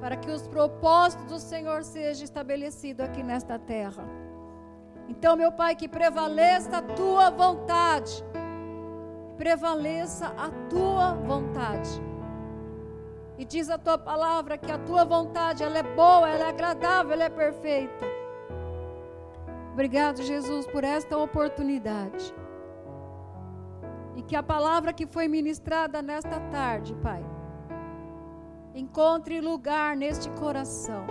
Para 0.00 0.16
que 0.16 0.30
os 0.30 0.46
propósitos 0.46 1.26
do 1.26 1.38
Senhor 1.38 1.82
sejam 1.84 2.24
estabelecidos 2.24 3.04
aqui 3.04 3.22
nesta 3.22 3.58
terra. 3.58 4.04
Então, 5.08 5.36
meu 5.36 5.52
Pai, 5.52 5.74
que 5.74 5.88
prevaleça 5.88 6.78
a 6.78 6.82
tua 6.82 7.30
vontade. 7.30 8.24
Prevaleça 9.36 10.26
a 10.36 10.50
tua 10.68 11.14
vontade. 11.14 12.11
E 13.42 13.44
diz 13.44 13.68
a 13.68 13.76
tua 13.76 13.98
palavra 13.98 14.56
que 14.56 14.70
a 14.70 14.78
tua 14.78 15.04
vontade, 15.04 15.64
ela 15.64 15.76
é 15.76 15.82
boa, 15.82 16.28
ela 16.28 16.44
é 16.44 16.48
agradável, 16.50 17.12
ela 17.12 17.24
é 17.24 17.28
perfeita. 17.28 18.06
Obrigado, 19.72 20.22
Jesus, 20.22 20.64
por 20.64 20.84
esta 20.84 21.18
oportunidade. 21.18 22.32
E 24.14 24.22
que 24.22 24.36
a 24.36 24.44
palavra 24.44 24.92
que 24.92 25.08
foi 25.08 25.26
ministrada 25.26 26.00
nesta 26.00 26.38
tarde, 26.52 26.94
Pai, 27.02 27.20
encontre 28.76 29.40
lugar 29.40 29.96
neste 29.96 30.30
coração. 30.30 31.04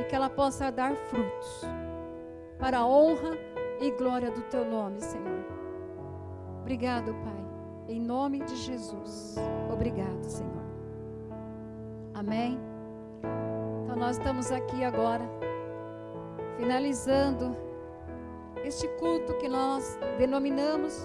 E 0.00 0.02
que 0.02 0.16
ela 0.16 0.28
possa 0.28 0.72
dar 0.72 0.96
frutos 0.96 1.62
para 2.58 2.78
a 2.78 2.86
honra 2.86 3.38
e 3.80 3.92
glória 3.92 4.32
do 4.32 4.42
teu 4.42 4.64
nome, 4.64 5.00
Senhor. 5.00 5.44
Obrigado, 6.62 7.14
Pai. 7.14 7.46
Em 7.94 8.00
nome 8.00 8.40
de 8.40 8.56
Jesus. 8.56 9.36
Obrigado, 9.70 10.24
Senhor. 10.24 10.55
Amém. 12.16 12.58
Então 13.84 13.94
nós 13.94 14.16
estamos 14.16 14.50
aqui 14.50 14.82
agora 14.82 15.22
finalizando 16.56 17.54
este 18.64 18.88
culto 18.98 19.36
que 19.36 19.46
nós 19.46 19.98
denominamos 20.16 21.04